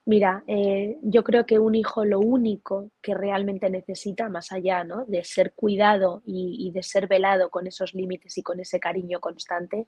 Mira, 0.04 0.44
eh, 0.46 0.98
yo 1.02 1.24
creo 1.24 1.46
que 1.46 1.58
un 1.58 1.74
hijo 1.74 2.04
lo 2.04 2.20
único 2.20 2.92
que 3.02 3.14
realmente 3.14 3.70
necesita, 3.70 4.28
más 4.28 4.52
allá 4.52 4.84
¿no? 4.84 5.06
de 5.06 5.24
ser 5.24 5.54
cuidado 5.54 6.22
y, 6.26 6.70
de 6.74 6.84
ser 6.84 7.08
velado 7.08 7.50
con 7.50 7.66
esos 7.66 7.94
límites 7.94 8.38
y 8.38 8.44
con 8.44 8.60
ese 8.60 8.78
cariño 8.78 9.22
constante, 9.22 9.88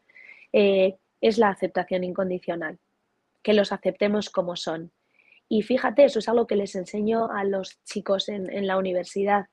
eh, 0.54 0.96
es 1.20 1.38
la 1.38 1.50
aceptación 1.50 2.06
incondicional, 2.06 2.80
que 3.44 3.54
los 3.54 3.74
aceptemos 3.74 4.30
como 4.30 4.56
son. 4.56 4.94
Y 5.50 5.64
fíjate, 5.64 6.06
eso 6.06 6.20
es 6.20 6.30
algo 6.30 6.48
que 6.48 6.56
les 6.56 6.74
enseño 6.76 7.30
a 7.30 7.44
los 7.44 7.84
chicos 7.84 8.30
en 8.30 8.66
la 8.66 8.78
universidad. 8.78 9.48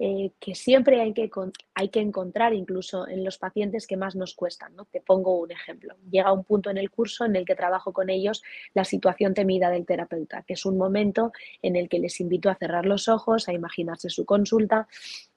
Eh, 0.00 0.32
que 0.40 0.56
siempre 0.56 1.00
hay 1.00 1.14
que, 1.14 1.30
hay 1.72 1.88
que 1.88 2.00
encontrar 2.00 2.52
incluso 2.52 3.06
en 3.06 3.22
los 3.22 3.38
pacientes 3.38 3.86
que 3.86 3.96
más 3.96 4.16
nos 4.16 4.34
cuestan. 4.34 4.74
¿no? 4.74 4.86
Te 4.86 5.00
pongo 5.00 5.38
un 5.38 5.52
ejemplo. 5.52 5.94
Llega 6.10 6.32
un 6.32 6.42
punto 6.42 6.68
en 6.70 6.78
el 6.78 6.90
curso 6.90 7.24
en 7.24 7.36
el 7.36 7.44
que 7.44 7.54
trabajo 7.54 7.92
con 7.92 8.10
ellos 8.10 8.42
la 8.74 8.84
situación 8.84 9.34
temida 9.34 9.70
del 9.70 9.86
terapeuta, 9.86 10.42
que 10.42 10.54
es 10.54 10.66
un 10.66 10.76
momento 10.76 11.32
en 11.62 11.76
el 11.76 11.88
que 11.88 12.00
les 12.00 12.20
invito 12.20 12.50
a 12.50 12.56
cerrar 12.56 12.86
los 12.86 13.08
ojos, 13.08 13.48
a 13.48 13.52
imaginarse 13.52 14.10
su 14.10 14.24
consulta 14.24 14.88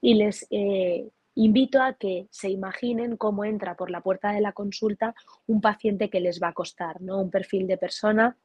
y 0.01 0.15
les 0.15 0.47
eh, 0.49 1.07
invito 1.35 1.79
a 1.79 1.93
que 1.93 2.27
se 2.31 2.49
imaginen 2.49 3.15
cómo 3.15 3.45
entra 3.45 3.75
por 3.75 3.91
la 3.91 4.01
puerta 4.01 4.31
de 4.31 4.41
la 4.41 4.53
consulta 4.53 5.13
un 5.45 5.61
paciente 5.61 6.09
que 6.09 6.19
les 6.19 6.41
va 6.41 6.47
a 6.47 6.53
costar, 6.53 6.99
¿no? 6.99 7.21
un 7.21 7.29
perfil 7.29 7.67
de 7.67 7.77
persona 7.77 8.35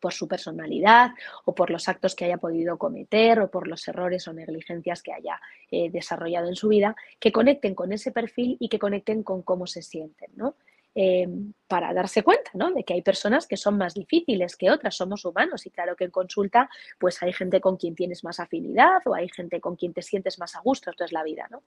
por 0.00 0.12
su 0.12 0.26
personalidad 0.26 1.10
o 1.44 1.54
por 1.54 1.70
los 1.70 1.88
actos 1.88 2.14
que 2.14 2.24
haya 2.24 2.38
podido 2.38 2.78
cometer 2.78 3.40
o 3.40 3.50
por 3.50 3.68
los 3.68 3.86
errores 3.86 4.26
o 4.26 4.32
negligencias 4.32 5.02
que 5.02 5.12
haya 5.12 5.40
eh, 5.70 5.90
desarrollado 5.90 6.48
en 6.48 6.56
su 6.56 6.68
vida, 6.68 6.96
que 7.18 7.32
conecten 7.32 7.74
con 7.74 7.92
ese 7.92 8.10
perfil 8.10 8.56
y 8.58 8.68
que 8.68 8.78
conecten 8.78 9.22
con 9.22 9.42
cómo 9.42 9.66
se 9.66 9.82
sienten, 9.82 10.30
¿no? 10.34 10.56
Eh, 10.96 11.28
para 11.68 11.94
darse 11.94 12.24
cuenta 12.24 12.50
¿no? 12.54 12.72
de 12.72 12.82
que 12.82 12.94
hay 12.94 13.02
personas 13.02 13.46
que 13.46 13.56
son 13.56 13.78
más 13.78 13.94
difíciles 13.94 14.56
que 14.56 14.72
otras, 14.72 14.96
somos 14.96 15.24
humanos 15.24 15.64
y 15.64 15.70
claro 15.70 15.94
que 15.94 16.02
en 16.02 16.10
consulta 16.10 16.68
pues 16.98 17.22
hay 17.22 17.32
gente 17.32 17.60
con 17.60 17.76
quien 17.76 17.94
tienes 17.94 18.24
más 18.24 18.40
afinidad 18.40 19.00
o 19.06 19.14
hay 19.14 19.28
gente 19.28 19.60
con 19.60 19.76
quien 19.76 19.92
te 19.92 20.02
sientes 20.02 20.40
más 20.40 20.56
a 20.56 20.60
gusto, 20.60 20.90
esto 20.90 21.04
es 21.04 21.12
la 21.12 21.22
vida. 21.22 21.46
¿no? 21.48 21.62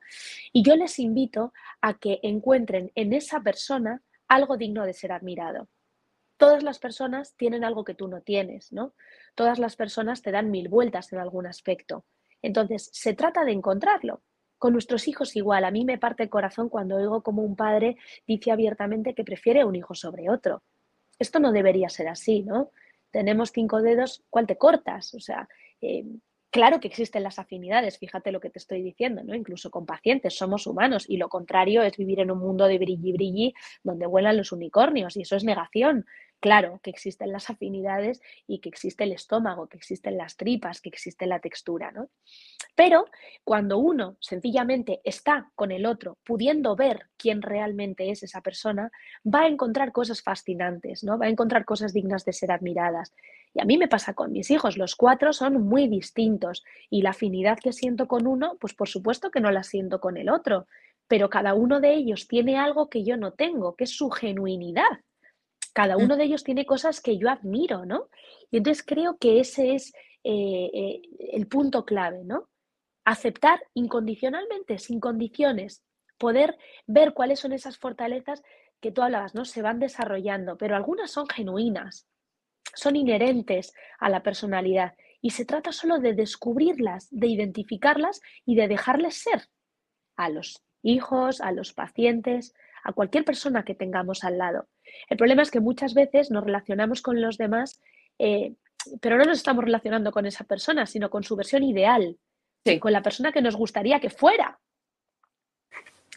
Y 0.51 0.61
yo 0.61 0.75
les 0.75 0.99
invito 0.99 1.53
a 1.79 1.93
que 1.93 2.19
encuentren 2.21 2.91
en 2.95 3.13
esa 3.13 3.39
persona 3.39 4.01
algo 4.27 4.57
digno 4.57 4.85
de 4.85 4.93
ser 4.93 5.13
admirado 5.13 5.69
todas 6.37 6.63
las 6.63 6.79
personas 6.79 7.35
tienen 7.35 7.63
algo 7.63 7.83
que 7.83 7.93
tú 7.93 8.07
no 8.07 8.21
tienes, 8.21 8.71
¿no? 8.71 8.93
Todas 9.35 9.59
las 9.59 9.75
personas 9.75 10.21
te 10.21 10.31
dan 10.31 10.51
mil 10.51 10.69
vueltas 10.69 11.11
en 11.13 11.19
algún 11.19 11.47
aspecto. 11.47 12.05
Entonces, 12.41 12.89
se 12.91 13.13
trata 13.13 13.43
de 13.45 13.51
encontrarlo. 13.51 14.21
Con 14.57 14.73
nuestros 14.73 15.07
hijos 15.09 15.35
igual. 15.35 15.65
A 15.65 15.71
mí 15.71 15.83
me 15.83 15.97
parte 15.97 16.23
el 16.23 16.29
corazón 16.29 16.69
cuando 16.69 16.95
oigo 16.95 17.21
como 17.21 17.41
un 17.41 17.55
padre 17.55 17.97
dice 18.25 18.51
abiertamente 18.51 19.13
que 19.13 19.25
prefiere 19.25 19.65
un 19.65 19.75
hijo 19.75 19.93
sobre 19.93 20.29
otro. 20.29 20.63
Esto 21.19 21.39
no 21.39 21.51
debería 21.51 21.89
ser 21.89 22.07
así, 22.07 22.43
¿no? 22.43 22.71
Tenemos 23.11 23.51
cinco 23.51 23.81
dedos, 23.81 24.23
¿cuál 24.29 24.47
te 24.47 24.57
cortas? 24.57 25.13
O 25.15 25.19
sea, 25.19 25.49
eh, 25.81 26.05
Claro 26.53 26.79
que 26.79 26.88
existen 26.88 27.24
las 27.24 27.39
afinidades, 27.39 27.98
fíjate 27.98 28.31
lo 28.31 28.39
que 28.39 28.51
te 28.51 28.60
estoy 28.60 28.83
diciendo, 28.83 29.24
¿no? 29.24 29.33
Incluso 29.33 29.72
con 29.72 29.88
pacientes, 29.88 30.36
somos 30.38 30.67
humanos 30.67 31.03
y 31.10 31.17
lo 31.17 31.27
contrario 31.27 31.81
es 31.81 31.98
vivir 31.98 32.19
en 32.19 32.29
un 32.29 32.38
mundo 32.38 32.67
de 32.67 32.77
brilli 32.77 33.12
brilli 33.12 33.53
donde 33.83 34.05
vuelan 34.05 34.38
los 34.38 34.51
unicornios 34.51 35.17
y 35.17 35.22
eso 35.24 35.36
es 35.36 35.43
negación. 35.43 36.05
Claro 36.39 36.79
que 36.83 36.91
existen 36.91 37.31
las 37.31 37.50
afinidades 37.50 38.22
y 38.45 38.60
que 38.60 38.69
existe 38.69 39.03
el 39.03 39.13
estómago, 39.13 39.65
que 39.65 39.77
existen 39.77 40.15
las 40.15 40.38
tripas, 40.38 40.79
que 40.79 40.89
existe 40.89 41.25
la 41.25 41.39
textura, 41.39 41.91
¿no? 41.91 42.10
Pero 42.75 43.06
cuando 43.43 43.80
uno 43.80 44.17
sencillamente 44.19 45.01
está 45.04 45.51
con 45.56 45.71
el 45.71 45.86
otro, 45.88 46.17
pudiendo 46.23 46.75
ver 46.75 47.08
quién 47.17 47.41
realmente 47.41 48.12
es 48.12 48.21
esa 48.23 48.41
persona, 48.41 48.91
va 49.25 49.41
a 49.41 49.47
encontrar 49.47 49.91
cosas 49.91 50.21
fascinantes, 50.21 51.04
¿no? 51.04 51.17
Va 51.17 51.25
a 51.27 51.30
encontrar 51.30 51.65
cosas 51.65 51.93
dignas 51.93 52.25
de 52.25 52.34
ser 52.34 52.51
admiradas. 52.51 53.12
Y 53.53 53.61
a 53.61 53.65
mí 53.65 53.77
me 53.77 53.87
pasa 53.87 54.13
con 54.13 54.31
mis 54.31 54.49
hijos, 54.51 54.77
los 54.77 54.95
cuatro 54.95 55.31
son 55.31 55.61
muy 55.63 55.87
distintos 55.87 56.63
y 56.89 57.01
la 57.01 57.11
afinidad 57.11 57.59
que 57.59 57.71
siento 57.71 58.07
con 58.07 58.25
uno, 58.25 58.57
pues 58.59 58.73
por 58.73 58.89
supuesto 58.89 59.29
que 59.29 59.41
no 59.41 59.51
la 59.51 59.63
siento 59.63 59.99
con 59.99 60.17
el 60.17 60.29
otro, 60.29 60.67
pero 61.07 61.29
cada 61.29 61.53
uno 61.53 61.79
de 61.79 61.93
ellos 61.93 62.27
tiene 62.27 62.57
algo 62.57 62.89
que 62.89 63.03
yo 63.03 63.17
no 63.17 63.33
tengo, 63.33 63.75
que 63.75 63.83
es 63.83 63.91
su 63.91 64.09
genuinidad 64.09 64.99
cada 65.73 65.97
mm. 65.97 66.03
uno 66.03 66.15
de 66.15 66.23
ellos 66.23 66.43
tiene 66.43 66.65
cosas 66.65 67.01
que 67.01 67.17
yo 67.17 67.29
admiro, 67.29 67.85
¿no? 67.85 68.09
Y 68.51 68.57
entonces 68.57 68.85
creo 68.85 69.17
que 69.17 69.39
ese 69.39 69.73
es 69.73 69.93
eh, 70.23 70.69
eh, 70.73 71.01
el 71.33 71.47
punto 71.47 71.83
clave, 71.83 72.23
¿no? 72.23 72.47
Aceptar 73.03 73.59
incondicionalmente, 73.73 74.77
sin 74.77 74.99
condiciones, 74.99 75.83
poder 76.17 76.57
ver 76.87 77.13
cuáles 77.13 77.39
son 77.39 77.51
esas 77.51 77.77
fortalezas 77.77 78.43
que 78.79 78.91
tú 78.91 79.01
hablabas, 79.01 79.35
¿no? 79.35 79.43
Se 79.45 79.61
van 79.61 79.79
desarrollando, 79.79 80.57
pero 80.57 80.75
algunas 80.75 81.11
son 81.11 81.27
genuinas, 81.27 82.07
son 82.73 82.95
inherentes 82.95 83.73
a 83.99 84.09
la 84.09 84.23
personalidad 84.23 84.95
y 85.21 85.31
se 85.31 85.45
trata 85.45 85.71
solo 85.71 85.99
de 85.99 86.13
descubrirlas, 86.13 87.07
de 87.12 87.27
identificarlas 87.27 88.21
y 88.45 88.55
de 88.55 88.67
dejarles 88.67 89.15
ser 89.15 89.47
a 90.15 90.29
los 90.29 90.63
hijos, 90.81 91.39
a 91.41 91.51
los 91.51 91.73
pacientes, 91.73 92.53
a 92.83 92.91
cualquier 92.93 93.23
persona 93.23 93.63
que 93.63 93.75
tengamos 93.75 94.23
al 94.23 94.38
lado. 94.38 94.67
El 95.09 95.17
problema 95.17 95.41
es 95.41 95.51
que 95.51 95.62
muchas 95.62 95.93
veces 95.93 96.29
nos 96.29 96.43
relacionamos 96.43 97.01
con 97.01 97.21
los 97.21 97.38
demás, 97.38 97.81
eh, 98.19 98.55
pero 99.01 99.17
no 99.17 99.23
nos 99.23 99.38
estamos 99.38 99.63
relacionando 99.63 100.12
con 100.12 100.25
esa 100.25 100.43
persona, 100.43 100.86
sino 100.86 101.09
con 101.09 101.23
su 101.23 101.36
versión 101.36 101.63
ideal, 101.63 102.17
con 102.79 102.91
la 102.91 103.01
persona 103.01 103.31
que 103.31 103.41
nos 103.41 103.55
gustaría 103.55 103.99
que 103.99 104.09
fuera. 104.09 104.59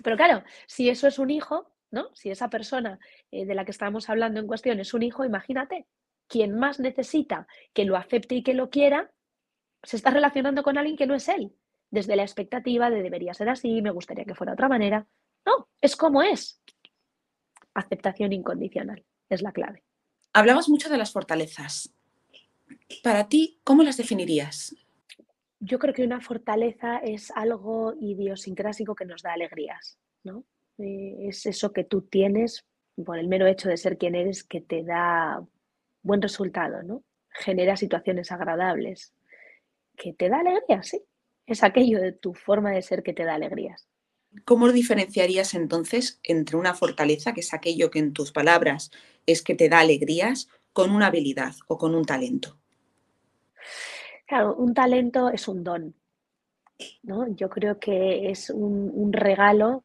Pero 0.03 0.17
claro, 0.17 0.43
si 0.67 0.91
eso 0.91 1.07
es 1.07 1.19
un 1.19 1.31
hijo, 1.31 1.73
¿no? 1.91 2.15
Si 2.15 2.31
esa 2.31 2.51
persona 2.51 2.99
eh, 3.31 3.47
de 3.47 3.55
la 3.55 3.65
que 3.65 3.71
estamos 3.71 4.11
hablando 4.11 4.41
en 4.41 4.47
cuestión 4.47 4.81
es 4.81 4.95
un 4.95 5.03
hijo, 5.03 5.25
imagínate, 5.25 5.87
quien 6.29 6.59
más 6.59 6.81
necesita 6.81 7.47
que 7.73 7.85
lo 7.85 7.97
acepte 7.97 8.37
y 8.37 8.43
que 8.43 8.55
lo 8.55 8.71
quiera, 8.71 9.13
se 9.83 9.97
está 9.97 10.11
relacionando 10.11 10.63
con 10.63 10.79
alguien 10.79 10.97
que 10.97 11.07
no 11.07 11.15
es 11.15 11.29
él, 11.29 11.53
desde 11.91 12.17
la 12.17 12.23
expectativa 12.23 12.91
de 12.91 13.03
debería 13.03 13.35
ser 13.35 13.49
así, 13.49 13.81
me 13.83 13.91
gustaría 13.91 14.25
que 14.25 14.35
fuera 14.35 14.53
de 14.53 14.55
otra 14.55 14.69
manera. 14.69 15.07
No, 15.45 15.69
es 15.81 15.97
como 15.97 16.23
es. 16.23 16.61
Aceptación 17.75 18.33
incondicional 18.33 19.05
es 19.29 19.43
la 19.43 19.53
clave. 19.53 19.85
Hablamos 20.33 20.69
mucho 20.69 20.89
de 20.89 20.99
las 20.99 21.13
fortalezas. 21.13 21.95
Para 23.03 23.29
ti, 23.29 23.61
¿cómo 23.65 23.83
las 23.83 23.97
definirías? 23.97 24.75
Yo 25.61 25.79
creo 25.79 25.95
que 25.95 26.05
una 26.05 26.21
fortaleza 26.21 26.99
es 26.99 27.31
algo 27.31 27.95
idiosincrásico 28.01 28.95
que 28.95 29.07
nos 29.07 29.23
da 29.23 29.33
alegrías, 29.33 29.99
¿no? 30.25 30.45
Eh, 30.79 31.29
es 31.29 31.47
eso 31.47 31.73
que 31.73 31.85
tú 31.85 32.03
tienes 32.03 32.67
por 33.05 33.19
el 33.19 33.29
mero 33.29 33.47
hecho 33.47 33.69
de 33.69 33.77
ser 33.77 33.97
quien 33.97 34.15
eres 34.15 34.45
que 34.45 34.61
te 34.61 34.83
da 34.83 35.43
buen 36.07 36.23
resultado, 36.23 36.83
¿no? 36.83 37.03
Genera 37.31 37.77
situaciones 37.77 38.33
agradables, 38.33 39.13
que 39.97 40.13
te 40.13 40.29
da 40.29 40.41
alegrías, 40.41 40.89
sí. 40.89 41.03
Es 41.47 41.63
aquello 41.63 42.01
de 42.01 42.13
tu 42.13 42.35
forma 42.35 42.73
de 42.73 42.83
ser 42.83 43.03
que 43.03 43.13
te 43.13 43.25
da 43.25 43.35
alegrías. 43.35 43.87
¿Cómo 44.45 44.71
diferenciarías 44.73 45.55
entonces 45.55 46.21
entre 46.23 46.57
una 46.57 46.75
fortaleza, 46.75 47.33
que 47.33 47.41
es 47.41 47.55
aquello 47.55 47.91
que 47.91 48.01
en 48.01 48.13
tus 48.13 48.33
palabras 48.33 48.91
es 49.27 49.43
que 49.43 49.55
te 49.55 49.69
da 49.69 49.81
alegrías, 49.81 50.49
con 50.73 50.91
una 50.91 51.07
habilidad 51.07 51.55
o 51.69 51.79
con 51.79 51.95
un 51.95 52.05
talento? 52.05 52.59
Claro, 54.27 54.55
un 54.57 54.75
talento 54.75 55.31
es 55.31 55.49
un 55.49 55.65
don. 55.65 55.95
¿no? 57.03 57.27
Yo 57.29 57.49
creo 57.49 57.79
que 57.79 58.31
es 58.31 58.51
un, 58.51 59.13
regalo 59.13 59.85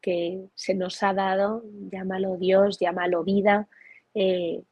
que 0.00 0.48
se 0.54 0.74
nos 0.74 1.02
ha 1.02 1.12
dado, 1.12 1.62
llámalo 1.90 2.36
Dios, 2.36 2.78
llámalo 2.78 3.24
vida, 3.24 3.68
eh, 4.14 4.62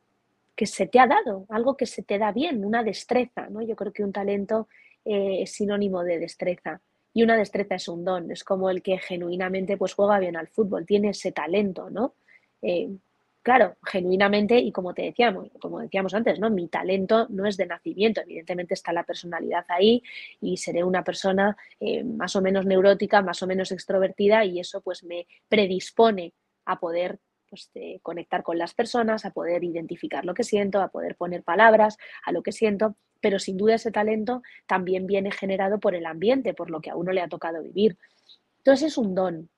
que 0.58 0.66
se 0.66 0.88
te 0.88 0.98
ha 0.98 1.06
dado, 1.06 1.46
algo 1.50 1.76
que 1.76 1.86
se 1.86 2.02
te 2.02 2.18
da 2.18 2.32
bien, 2.32 2.64
una 2.64 2.82
destreza. 2.82 3.48
¿no? 3.48 3.62
Yo 3.62 3.76
creo 3.76 3.92
que 3.92 4.02
un 4.02 4.12
talento 4.12 4.66
eh, 5.04 5.42
es 5.42 5.52
sinónimo 5.52 6.02
de 6.02 6.18
destreza 6.18 6.80
y 7.14 7.22
una 7.22 7.36
destreza 7.36 7.76
es 7.76 7.86
un 7.86 8.04
don, 8.04 8.32
es 8.32 8.42
como 8.42 8.68
el 8.68 8.82
que 8.82 8.98
genuinamente 8.98 9.76
pues 9.76 9.94
juega 9.94 10.18
bien 10.18 10.36
al 10.36 10.48
fútbol, 10.48 10.84
tiene 10.84 11.10
ese 11.10 11.30
talento, 11.30 11.90
¿no? 11.90 12.14
Eh, 12.60 12.88
claro, 13.40 13.76
genuinamente 13.84 14.58
y 14.58 14.72
como 14.72 14.94
te 14.94 15.02
decíamos, 15.02 15.48
como 15.60 15.78
decíamos 15.78 16.12
antes, 16.12 16.40
¿no? 16.40 16.50
Mi 16.50 16.66
talento 16.66 17.28
no 17.30 17.46
es 17.46 17.56
de 17.56 17.66
nacimiento, 17.66 18.20
evidentemente 18.22 18.74
está 18.74 18.92
la 18.92 19.04
personalidad 19.04 19.64
ahí 19.68 20.02
y 20.40 20.56
seré 20.56 20.82
una 20.82 21.04
persona 21.04 21.56
eh, 21.78 22.02
más 22.02 22.34
o 22.34 22.42
menos 22.42 22.66
neurótica, 22.66 23.22
más 23.22 23.40
o 23.44 23.46
menos 23.46 23.70
extrovertida 23.70 24.44
y 24.44 24.58
eso 24.58 24.80
pues 24.80 25.04
me 25.04 25.28
predispone 25.48 26.32
a 26.64 26.80
poder 26.80 27.20
pues, 27.48 27.70
conectar 28.02 28.42
con 28.42 28.58
las 28.58 28.74
personas, 28.74 29.24
a 29.24 29.30
poder 29.30 29.64
identificar 29.64 30.24
lo 30.24 30.34
que 30.34 30.44
siento, 30.44 30.80
a 30.80 30.88
poder 30.88 31.16
poner 31.16 31.42
palabras 31.42 31.96
a 32.24 32.32
lo 32.32 32.42
que 32.42 32.52
siento, 32.52 32.96
pero 33.20 33.38
sin 33.38 33.56
duda 33.56 33.74
ese 33.74 33.90
talento 33.90 34.42
también 34.66 35.06
viene 35.06 35.30
generado 35.32 35.80
por 35.80 35.94
el 35.94 36.06
ambiente, 36.06 36.54
por 36.54 36.70
lo 36.70 36.80
que 36.80 36.90
a 36.90 36.96
uno 36.96 37.12
le 37.12 37.20
ha 37.20 37.28
tocado 37.28 37.62
vivir. 37.62 37.98
Entonces 38.58 38.92
es 38.92 38.98
un 38.98 39.14
don, 39.14 39.50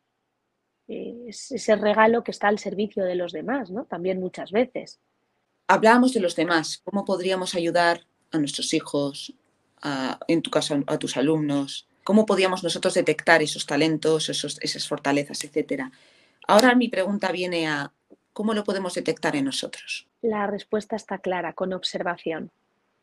es 0.89 1.53
ese 1.53 1.77
regalo 1.77 2.25
que 2.25 2.31
está 2.31 2.49
al 2.49 2.59
servicio 2.59 3.05
de 3.05 3.15
los 3.15 3.33
demás, 3.33 3.71
¿no? 3.71 3.85
También 3.85 4.19
muchas 4.19 4.51
veces. 4.51 4.99
Hablábamos 5.69 6.13
de 6.13 6.21
los 6.21 6.35
demás, 6.35 6.81
¿cómo 6.85 7.05
podríamos 7.05 7.55
ayudar 7.55 8.07
a 8.33 8.39
nuestros 8.39 8.75
hijos, 8.75 9.35
en 10.27 10.43
tu 10.43 10.51
caso 10.51 10.83
a 10.87 10.99
tus 10.99 11.17
alumnos? 11.17 11.87
¿Cómo 12.03 12.27
podíamos 12.27 12.65
nosotros 12.65 12.95
detectar 12.95 13.43
esos 13.43 13.67
talentos, 13.67 14.29
esas 14.29 14.89
fortalezas, 14.89 15.45
etcétera? 15.45 15.93
Ahora 16.47 16.75
mi 16.75 16.89
pregunta 16.89 17.33
viene 17.33 17.69
a 17.69 17.93
¿cómo 18.33 18.55
lo 18.55 18.65
podemos 18.65 18.95
detectar 18.95 19.37
en 19.37 19.47
nosotros? 19.47 20.09
La 20.23 20.47
respuesta 20.47 20.97
está 20.97 21.19
clara, 21.19 21.53
con 21.53 21.73
observación. 21.73 22.51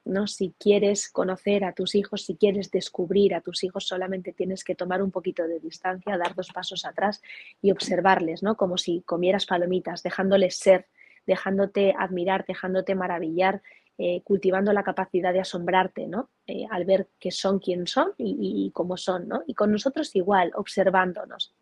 ¿no? 0.07 0.27
Si 0.27 0.53
quieres 0.57 1.09
conocer 1.09 1.63
a 1.63 1.73
tus 1.73 1.95
hijos, 1.95 2.25
si 2.25 2.35
quieres 2.35 2.71
descubrir 2.71 3.35
a 3.35 3.41
tus 3.41 3.63
hijos, 3.63 3.87
solamente 3.87 4.33
tienes 4.33 4.63
que 4.63 4.75
tomar 4.75 5.01
un 5.01 5.11
poquito 5.11 5.47
de 5.47 5.59
distancia, 5.59 6.17
dar 6.17 6.33
dos 6.33 6.51
pasos 6.51 6.85
atrás 6.85 7.21
y 7.61 7.71
observarles, 7.71 8.41
¿no? 8.41 8.55
Como 8.55 8.77
si 8.77 9.01
comieras 9.01 9.45
palomitas, 9.45 10.03
dejándoles 10.03 10.57
ser, 10.57 10.87
dejándote 11.25 11.93
admirar, 11.97 12.45
dejándote 12.47 12.95
maravillar, 12.95 13.61
eh, 13.97 14.21
cultivando 14.23 14.71
la 14.73 14.83
capacidad 14.83 15.33
de 15.33 15.41
asombrarte, 15.41 16.07
¿no? 16.07 16.29
Eh, 16.45 16.65
al 16.69 16.85
ver 16.85 17.07
que 17.19 17.31
son 17.31 17.59
quien 17.59 17.87
son 17.87 18.13
y, 18.17 18.65
y, 18.67 18.71
cómo 18.71 18.95
son, 18.95 19.27
¿no? 19.27 19.43
Y 19.47 19.55
con 19.55 19.71
nosotros 19.71 20.15
igual, 20.15 20.51
observándonos. 20.55 21.53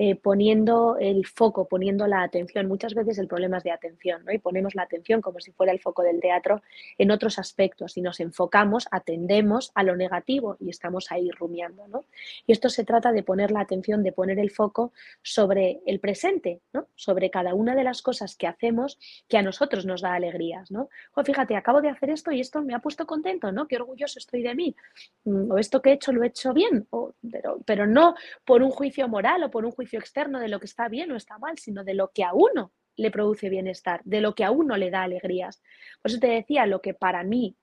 Eh, 0.00 0.14
poniendo 0.14 0.96
el 1.00 1.26
foco, 1.26 1.66
poniendo 1.66 2.06
la 2.06 2.22
atención. 2.22 2.68
Muchas 2.68 2.94
veces 2.94 3.18
el 3.18 3.26
problema 3.26 3.56
es 3.56 3.64
de 3.64 3.72
atención, 3.72 4.24
¿no? 4.24 4.32
Y 4.32 4.38
ponemos 4.38 4.76
la 4.76 4.82
atención 4.82 5.20
como 5.20 5.40
si 5.40 5.50
fuera 5.50 5.72
el 5.72 5.80
foco 5.80 6.04
del 6.04 6.20
teatro 6.20 6.62
en 6.98 7.10
otros 7.10 7.36
aspectos 7.40 7.96
y 7.96 8.00
nos 8.00 8.20
enfocamos, 8.20 8.86
atendemos 8.92 9.72
a 9.74 9.82
lo 9.82 9.96
negativo 9.96 10.56
y 10.60 10.70
estamos 10.70 11.10
ahí 11.10 11.32
rumiando, 11.32 11.88
¿no? 11.88 12.04
Y 12.46 12.52
esto 12.52 12.68
se 12.68 12.84
trata 12.84 13.10
de 13.10 13.24
poner 13.24 13.50
la 13.50 13.58
atención, 13.58 14.04
de 14.04 14.12
poner 14.12 14.38
el 14.38 14.52
foco 14.52 14.92
sobre 15.20 15.80
el 15.84 15.98
presente, 15.98 16.60
¿no? 16.72 16.86
Sobre 16.94 17.28
cada 17.28 17.54
una 17.54 17.74
de 17.74 17.82
las 17.82 18.00
cosas 18.00 18.36
que 18.36 18.46
hacemos 18.46 19.00
que 19.26 19.36
a 19.36 19.42
nosotros 19.42 19.84
nos 19.84 20.02
da 20.02 20.14
alegrías, 20.14 20.70
¿no? 20.70 20.90
O 21.16 21.24
fíjate, 21.24 21.56
acabo 21.56 21.80
de 21.80 21.88
hacer 21.88 22.10
esto 22.10 22.30
y 22.30 22.38
esto 22.38 22.62
me 22.62 22.72
ha 22.72 22.78
puesto 22.78 23.04
contento, 23.04 23.50
¿no? 23.50 23.66
Qué 23.66 23.74
orgulloso 23.74 24.20
estoy 24.20 24.42
de 24.42 24.54
mí. 24.54 24.76
Mm, 25.24 25.50
o 25.50 25.58
esto 25.58 25.82
que 25.82 25.90
he 25.90 25.94
hecho 25.94 26.12
lo 26.12 26.22
he 26.22 26.28
hecho 26.28 26.52
bien, 26.52 26.86
pero, 27.32 27.58
pero 27.66 27.84
no 27.84 28.14
por 28.44 28.62
un 28.62 28.70
juicio 28.70 29.08
moral 29.08 29.42
o 29.42 29.50
por 29.50 29.64
un 29.64 29.72
juicio 29.72 29.87
externo 29.96 30.40
de 30.40 30.48
lo 30.48 30.60
que 30.60 30.66
está 30.66 30.88
bien 30.88 31.10
o 31.12 31.16
está 31.16 31.38
mal, 31.38 31.58
sino 31.58 31.84
de 31.84 31.94
lo 31.94 32.10
que 32.10 32.24
a 32.24 32.32
uno 32.34 32.72
le 32.96 33.10
produce 33.10 33.48
bienestar, 33.48 34.02
de 34.04 34.20
lo 34.20 34.34
que 34.34 34.44
a 34.44 34.50
uno 34.50 34.76
le 34.76 34.90
da 34.90 35.04
alegrías. 35.04 35.62
Por 36.02 36.10
eso 36.10 36.20
te 36.20 36.26
decía, 36.26 36.66
lo 36.66 36.82
que 36.82 36.94
para 36.94 37.22
mí, 37.22 37.56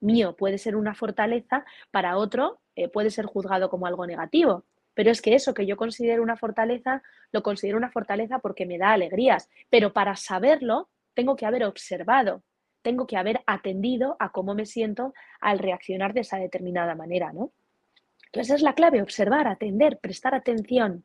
mío, 0.00 0.36
puede 0.36 0.58
ser 0.58 0.76
una 0.76 0.94
fortaleza, 0.94 1.64
para 1.90 2.16
otro 2.16 2.60
eh, 2.74 2.88
puede 2.88 3.10
ser 3.10 3.24
juzgado 3.26 3.70
como 3.70 3.86
algo 3.86 4.06
negativo. 4.06 4.66
Pero 4.94 5.10
es 5.10 5.22
que 5.22 5.34
eso 5.34 5.54
que 5.54 5.66
yo 5.66 5.76
considero 5.76 6.22
una 6.22 6.36
fortaleza, 6.36 7.02
lo 7.32 7.42
considero 7.42 7.78
una 7.78 7.90
fortaleza 7.90 8.40
porque 8.40 8.66
me 8.66 8.78
da 8.78 8.92
alegrías. 8.92 9.48
Pero 9.70 9.92
para 9.92 10.16
saberlo, 10.16 10.90
tengo 11.14 11.36
que 11.36 11.46
haber 11.46 11.64
observado, 11.64 12.42
tengo 12.82 13.06
que 13.06 13.16
haber 13.16 13.40
atendido 13.46 14.16
a 14.18 14.32
cómo 14.32 14.54
me 14.54 14.66
siento 14.66 15.14
al 15.40 15.60
reaccionar 15.60 16.12
de 16.14 16.20
esa 16.20 16.38
determinada 16.38 16.94
manera, 16.96 17.32
¿no? 17.32 17.52
Entonces 18.26 18.56
es 18.56 18.62
la 18.62 18.74
clave, 18.74 19.02
observar, 19.02 19.46
atender, 19.46 19.98
prestar 19.98 20.34
atención 20.34 21.04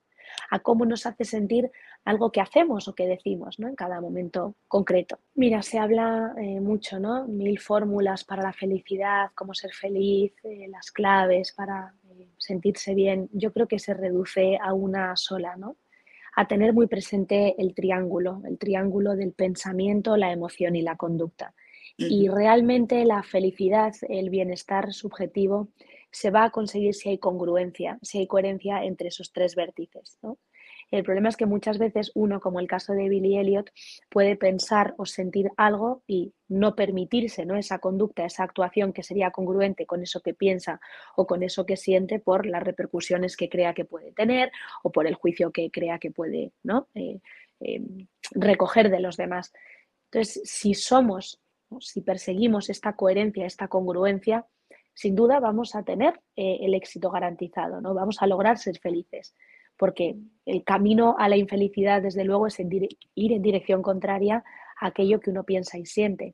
a 0.50 0.60
cómo 0.60 0.86
nos 0.86 1.06
hace 1.06 1.26
sentir 1.26 1.72
algo 2.04 2.32
que 2.32 2.42
hacemos 2.42 2.88
o 2.88 2.96
que 2.96 3.08
decimos 3.08 3.60
¿no? 3.60 3.68
en 3.68 3.76
cada 3.76 4.00
momento 4.02 4.56
concreto. 4.68 5.20
Mira, 5.34 5.62
se 5.62 5.80
habla 5.80 6.34
eh, 6.38 6.60
mucho, 6.60 7.00
¿no? 7.00 7.28
Mil 7.28 7.60
fórmulas 7.60 8.24
para 8.24 8.44
la 8.44 8.54
felicidad, 8.54 9.32
cómo 9.36 9.54
ser 9.54 9.74
feliz, 9.74 10.34
eh, 10.44 10.68
las 10.70 10.92
claves 10.92 11.52
para 11.52 11.94
eh, 12.12 12.28
sentirse 12.38 12.94
bien. 12.94 13.30
Yo 13.34 13.52
creo 13.52 13.68
que 13.68 13.80
se 13.80 13.94
reduce 13.94 14.58
a 14.62 14.74
una 14.74 15.16
sola, 15.16 15.56
¿no? 15.56 15.78
A 16.36 16.48
tener 16.48 16.74
muy 16.74 16.88
presente 16.88 17.56
el 17.58 17.74
triángulo, 17.74 18.42
el 18.46 18.58
triángulo 18.58 19.16
del 19.16 19.34
pensamiento, 19.34 20.18
la 20.18 20.32
emoción 20.32 20.76
y 20.76 20.82
la 20.82 20.98
conducta. 20.98 21.54
Y 21.98 22.28
realmente 22.28 23.06
la 23.06 23.24
felicidad, 23.24 23.94
el 24.10 24.30
bienestar 24.30 24.92
subjetivo, 24.92 25.70
se 26.16 26.32
va 26.32 26.46
a 26.46 26.50
conseguir 26.50 26.94
si 26.94 27.10
hay 27.10 27.18
congruencia, 27.18 28.00
si 28.02 28.20
hay 28.20 28.28
coherencia 28.28 28.86
entre 28.86 29.10
esos 29.10 29.34
tres 29.34 29.54
vértices. 29.54 30.18
El 30.90 31.04
problema 31.04 31.28
es 31.28 31.36
que 31.36 31.46
muchas 31.46 31.78
veces 31.78 32.14
uno, 32.16 32.40
como 32.40 32.62
el 32.62 32.70
caso 32.70 32.94
de 32.94 33.10
Billy 33.10 33.38
Elliot, 33.38 33.70
puede 34.10 34.38
pensar 34.38 34.96
o 34.98 35.06
sentir 35.06 35.52
algo 35.58 36.04
y 36.08 36.32
no 36.48 36.74
permitirse 36.74 37.46
¿no? 37.46 37.58
esa 37.58 37.80
conducta, 37.80 38.24
esa 38.24 38.44
actuación 38.44 38.94
que 38.94 39.04
sería 39.04 39.32
congruente 39.32 39.86
con 39.86 40.04
eso 40.04 40.22
que 40.22 40.34
piensa 40.34 40.80
o 41.18 41.28
con 41.28 41.44
eso 41.44 41.66
que 41.66 41.76
siente 41.76 42.20
por 42.20 42.46
las 42.46 42.64
repercusiones 42.64 43.36
que 43.36 43.50
crea 43.50 43.74
que 43.74 43.84
puede 43.84 44.14
tener 44.14 44.54
o 44.84 44.94
por 44.94 45.08
el 45.08 45.16
juicio 45.16 45.52
que 45.52 45.70
crea 45.70 46.00
que 46.00 46.12
puede 46.12 46.54
¿no? 46.64 46.88
Eh, 46.96 47.20
eh, 47.60 47.82
recoger 48.32 48.90
de 48.90 49.02
los 49.02 49.18
demás. 49.18 49.52
Entonces, 50.06 50.42
si 50.46 50.76
somos, 50.76 51.42
si 51.82 52.00
perseguimos 52.00 52.70
esta 52.70 52.96
coherencia, 52.96 53.46
esta 53.46 53.68
congruencia, 53.68 54.46
sin 54.96 55.14
duda 55.16 55.40
vamos 55.40 55.76
a 55.76 55.84
tener 55.84 56.20
eh, 56.36 56.58
el 56.62 56.74
éxito 56.74 57.12
garantizado, 57.12 57.82
¿no? 57.82 57.94
Vamos 57.94 58.22
a 58.22 58.28
lograr 58.28 58.58
ser 58.58 58.80
felices, 58.80 59.36
porque 59.78 60.16
el 60.46 60.64
camino 60.64 61.16
a 61.20 61.30
la 61.30 61.38
infelicidad, 61.38 62.02
desde 62.02 62.24
luego, 62.24 62.48
es 62.48 62.58
ir 62.60 63.32
en 63.34 63.42
dirección 63.42 63.84
contraria 63.84 64.44
a 64.80 64.88
aquello 64.88 65.20
que 65.20 65.30
uno 65.30 65.44
piensa 65.44 65.78
y 65.78 65.86
siente. 65.86 66.34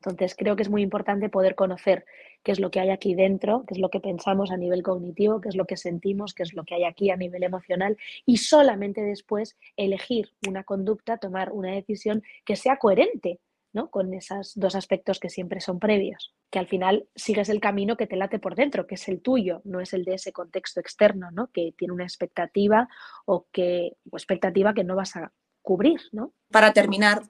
Entonces, 0.00 0.36
creo 0.36 0.54
que 0.54 0.62
es 0.62 0.70
muy 0.70 0.82
importante 0.82 1.28
poder 1.28 1.56
conocer 1.56 2.04
qué 2.44 2.52
es 2.52 2.60
lo 2.60 2.70
que 2.70 2.78
hay 2.78 2.90
aquí 2.90 3.16
dentro, 3.16 3.64
qué 3.66 3.74
es 3.74 3.80
lo 3.80 3.90
que 3.90 3.98
pensamos 3.98 4.52
a 4.52 4.56
nivel 4.56 4.84
cognitivo, 4.84 5.40
qué 5.40 5.48
es 5.48 5.56
lo 5.56 5.64
que 5.64 5.76
sentimos, 5.76 6.34
qué 6.34 6.44
es 6.44 6.54
lo 6.54 6.62
que 6.62 6.76
hay 6.76 6.84
aquí 6.84 7.10
a 7.10 7.16
nivel 7.16 7.42
emocional 7.42 7.96
y 8.24 8.36
solamente 8.36 9.00
después 9.00 9.56
elegir 9.76 10.30
una 10.46 10.62
conducta, 10.62 11.18
tomar 11.18 11.50
una 11.50 11.72
decisión 11.72 12.22
que 12.44 12.54
sea 12.54 12.76
coherente 12.76 13.40
¿no? 13.72 13.90
con 13.90 14.12
esos 14.14 14.52
dos 14.54 14.74
aspectos 14.74 15.20
que 15.20 15.30
siempre 15.30 15.60
son 15.60 15.78
previos 15.78 16.34
que 16.50 16.58
al 16.58 16.66
final 16.66 17.06
sigues 17.14 17.48
el 17.48 17.60
camino 17.60 17.96
que 17.96 18.06
te 18.06 18.16
late 18.16 18.38
por 18.38 18.54
dentro, 18.54 18.86
que 18.86 18.94
es 18.94 19.08
el 19.08 19.20
tuyo, 19.20 19.60
no 19.64 19.80
es 19.80 19.92
el 19.92 20.04
de 20.04 20.14
ese 20.14 20.32
contexto 20.32 20.80
externo, 20.80 21.30
¿no? 21.30 21.50
Que 21.52 21.74
tiene 21.76 21.92
una 21.92 22.04
expectativa 22.04 22.88
o 23.26 23.46
que 23.52 23.96
expectativa 24.12 24.72
que 24.72 24.84
no 24.84 24.96
vas 24.96 25.16
a 25.16 25.32
cubrir, 25.62 26.00
¿no? 26.12 26.32
Para 26.50 26.72
terminar, 26.72 27.22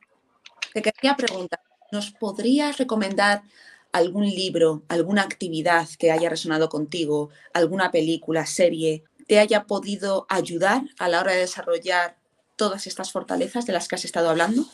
te 0.72 0.82
quería 0.82 1.16
preguntar, 1.16 1.60
¿nos 1.90 2.12
podrías 2.12 2.78
recomendar 2.78 3.42
algún 3.92 4.26
libro, 4.26 4.84
alguna 4.88 5.22
actividad 5.22 5.88
que 5.98 6.12
haya 6.12 6.28
resonado 6.28 6.68
contigo, 6.68 7.30
alguna 7.52 7.90
película, 7.90 8.46
serie, 8.46 9.02
te 9.26 9.40
haya 9.40 9.64
podido 9.64 10.26
ayudar 10.28 10.82
a 10.98 11.08
la 11.08 11.20
hora 11.20 11.32
de 11.32 11.38
desarrollar 11.38 12.18
todas 12.56 12.86
estas 12.86 13.10
fortalezas 13.10 13.66
de 13.66 13.72
las 13.72 13.88
que 13.88 13.96
has 13.96 14.04
estado 14.04 14.30
hablando? 14.30 14.64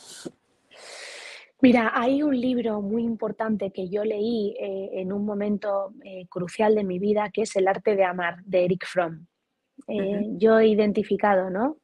Mira, 1.64 1.92
hay 1.94 2.22
un 2.22 2.38
libro 2.38 2.82
muy 2.82 3.04
importante 3.04 3.70
que 3.70 3.88
yo 3.88 4.04
leí 4.04 4.54
eh, 4.60 4.90
en 5.00 5.14
un 5.14 5.24
momento 5.24 5.94
eh, 6.04 6.26
crucial 6.28 6.74
de 6.74 6.84
mi 6.84 6.98
vida, 6.98 7.30
que 7.32 7.40
es 7.40 7.56
El 7.56 7.68
arte 7.68 7.96
de 7.96 8.04
amar, 8.04 8.44
de 8.44 8.66
Eric 8.66 8.84
Fromm. 8.86 9.26
Eh, 9.88 10.26
yo 10.36 10.58
he 10.58 10.66
identificado 10.66 11.48
¿no? 11.48 11.78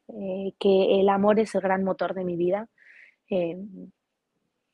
que 0.59 1.01
el 1.01 1.09
amor 1.09 1.39
es 1.39 1.55
el 1.55 1.61
gran 1.61 1.83
motor 1.83 2.13
de 2.13 2.23
mi 2.23 2.37
vida 2.37 2.69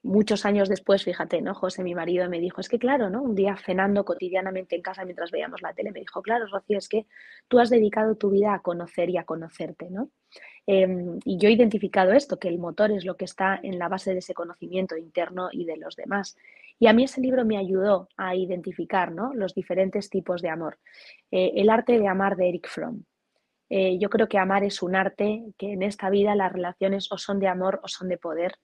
muchos 0.03 0.45
años 0.45 0.69
después, 0.69 1.03
fíjate, 1.03 1.41
¿no? 1.41 1.53
José, 1.53 1.83
mi 1.83 1.95
marido, 1.95 2.29
me 2.29 2.39
dijo, 2.39 2.61
es 2.61 2.69
que 2.69 2.79
claro, 2.79 3.09
¿no? 3.09 3.21
Un 3.21 3.35
día 3.35 3.57
cenando 3.57 4.05
cotidianamente 4.05 4.75
en 4.75 4.81
casa 4.81 5.05
mientras 5.05 5.31
veíamos 5.31 5.61
la 5.61 5.73
tele, 5.73 5.91
me 5.91 5.99
dijo, 5.99 6.21
claro, 6.21 6.45
Rocío, 6.47 6.77
es 6.77 6.87
que 6.87 7.05
tú 7.47 7.59
has 7.59 7.69
dedicado 7.69 8.15
tu 8.15 8.29
vida 8.29 8.53
a 8.53 8.61
conocer 8.61 9.09
y 9.09 9.17
a 9.17 9.25
conocerte, 9.25 9.89
¿no? 9.89 10.09
Em, 10.65 11.19
y 11.23 11.37
yo 11.37 11.47
he 11.47 11.53
identificado 11.53 12.11
esto, 12.13 12.39
que 12.39 12.49
el 12.49 12.59
motor 12.59 12.91
es 12.91 13.05
lo 13.05 13.15
que 13.15 13.25
está 13.25 13.59
en 13.63 13.79
la 13.79 13.87
base 13.87 14.11
de 14.11 14.19
ese 14.19 14.33
conocimiento 14.33 14.97
interno 14.97 15.49
y 15.51 15.65
de 15.65 15.77
los 15.77 15.95
demás. 15.95 16.35
Y 16.79 16.87
a 16.87 16.93
mí 16.93 17.05
ese 17.05 17.21
libro 17.21 17.45
me 17.45 17.57
ayudó 17.57 18.09
a 18.17 18.35
identificar 18.35 19.11
¿no? 19.11 19.33
los 19.33 19.55
diferentes 19.55 20.09
tipos 20.09 20.41
de 20.41 20.49
amor. 20.49 20.77
Eh, 21.31 21.53
el 21.55 21.69
arte 21.69 21.97
de 21.97 22.07
amar 22.07 22.35
de 22.35 22.49
Eric 22.49 22.67
Fromm. 22.67 23.03
Eh, 23.69 23.97
yo 23.97 24.09
creo 24.09 24.27
que 24.27 24.37
amar 24.37 24.63
es 24.63 24.81
un 24.81 24.95
arte, 24.95 25.43
que 25.57 25.73
en 25.73 25.83
esta 25.83 26.09
vida 26.09 26.35
las 26.35 26.51
relaciones 26.51 27.11
o 27.11 27.17
son 27.17 27.39
de 27.39 27.47
amor 27.47 27.79
o 27.83 27.87
son 27.87 28.07
de 28.09 28.17
poder 28.17 28.55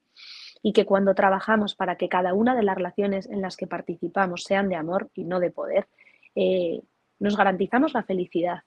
y 0.65 0.71
que 0.71 0.85
cuando 0.85 1.13
trabajamos 1.13 1.75
para 1.75 1.97
que 1.97 2.09
cada 2.09 2.33
una 2.33 2.55
de 2.55 2.63
las 2.63 2.77
relaciones 2.77 3.29
en 3.29 3.41
las 3.41 3.57
que 3.57 3.67
participamos 3.67 4.43
sean 4.43 4.69
de 4.69 4.77
amor 4.77 5.09
y 5.13 5.25
no 5.25 5.41
de 5.41 5.51
poder, 5.51 5.87
eh, 6.35 6.81
nos 7.19 7.35
garantizamos 7.35 7.93
la 7.93 8.03
felicidad. 8.03 8.63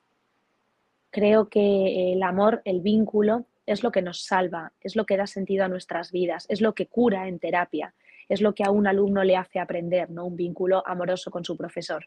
Creo 1.11 1.49
que 1.49 2.13
el 2.13 2.23
amor, 2.23 2.61
el 2.67 2.83
vínculo, 2.83 3.47
es 3.65 3.83
lo 3.83 3.91
que 3.91 4.03
nos 4.03 4.25
salva, 4.25 4.73
es 4.81 4.95
lo 4.95 5.07
que 5.07 5.17
da 5.17 5.27
sentido 5.27 5.65
a 5.65 5.69
nuestras 5.69 6.13
vidas, 6.13 6.47
es 6.51 6.61
lo 6.61 6.75
que 6.75 6.87
cura 6.87 7.29
en 7.29 7.39
terapia, 7.39 7.95
es 8.29 8.43
lo 8.43 8.55
que 8.55 8.63
a 8.63 8.71
un 8.71 8.87
alumno 8.87 9.25
le 9.25 9.37
hace 9.37 9.59
aprender, 9.59 10.11
¿no? 10.11 10.27
Un 10.27 10.37
vínculo 10.37 10.87
amoroso 10.87 11.31
con 11.31 11.45
su 11.45 11.57
profesor. 11.57 12.07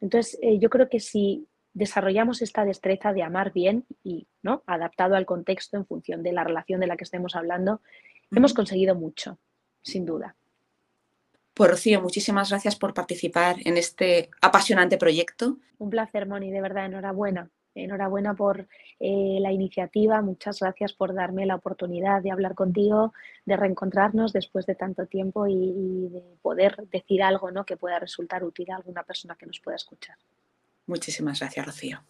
Entonces, 0.00 0.38
eh, 0.42 0.58
yo 0.58 0.70
creo 0.70 0.88
que 0.88 1.00
si 1.00 1.46
desarrollamos 1.74 2.40
esta 2.40 2.64
destreza 2.64 3.12
de 3.12 3.22
amar 3.22 3.52
bien 3.52 3.84
y 4.02 4.26
¿no? 4.42 4.62
adaptado 4.66 5.16
al 5.16 5.26
contexto 5.26 5.76
en 5.76 5.86
función 5.86 6.22
de 6.22 6.32
la 6.32 6.44
relación 6.44 6.80
de 6.80 6.86
la 6.86 6.96
que 6.96 7.04
estemos 7.04 7.36
hablando, 7.36 7.80
hemos 8.30 8.54
conseguido 8.54 8.94
mucho, 8.94 9.38
sin 9.82 10.04
duda. 10.04 10.36
Pues 11.54 11.70
Rocío, 11.70 12.00
muchísimas 12.00 12.50
gracias 12.50 12.76
por 12.76 12.94
participar 12.94 13.56
en 13.64 13.76
este 13.76 14.30
apasionante 14.40 14.96
proyecto. 14.96 15.56
Un 15.78 15.90
placer, 15.90 16.26
Moni, 16.26 16.50
de 16.50 16.60
verdad, 16.60 16.86
enhorabuena. 16.86 17.50
Enhorabuena 17.74 18.34
por 18.34 18.68
eh, 19.00 19.38
la 19.40 19.52
iniciativa, 19.52 20.20
muchas 20.20 20.60
gracias 20.60 20.92
por 20.92 21.14
darme 21.14 21.46
la 21.46 21.54
oportunidad 21.54 22.22
de 22.22 22.30
hablar 22.30 22.54
contigo, 22.54 23.12
de 23.44 23.56
reencontrarnos 23.56 24.32
después 24.32 24.66
de 24.66 24.74
tanto 24.74 25.06
tiempo 25.06 25.46
y, 25.46 25.52
y 25.52 26.08
de 26.08 26.22
poder 26.42 26.88
decir 26.90 27.22
algo 27.22 27.50
¿no? 27.50 27.64
que 27.64 27.76
pueda 27.76 27.98
resultar 27.98 28.42
útil 28.44 28.70
a 28.70 28.76
alguna 28.76 29.02
persona 29.04 29.36
que 29.36 29.46
nos 29.46 29.60
pueda 29.60 29.76
escuchar. 29.76 30.16
Muchísimas 30.86 31.40
gracias, 31.40 31.66
Rocío. 31.66 32.00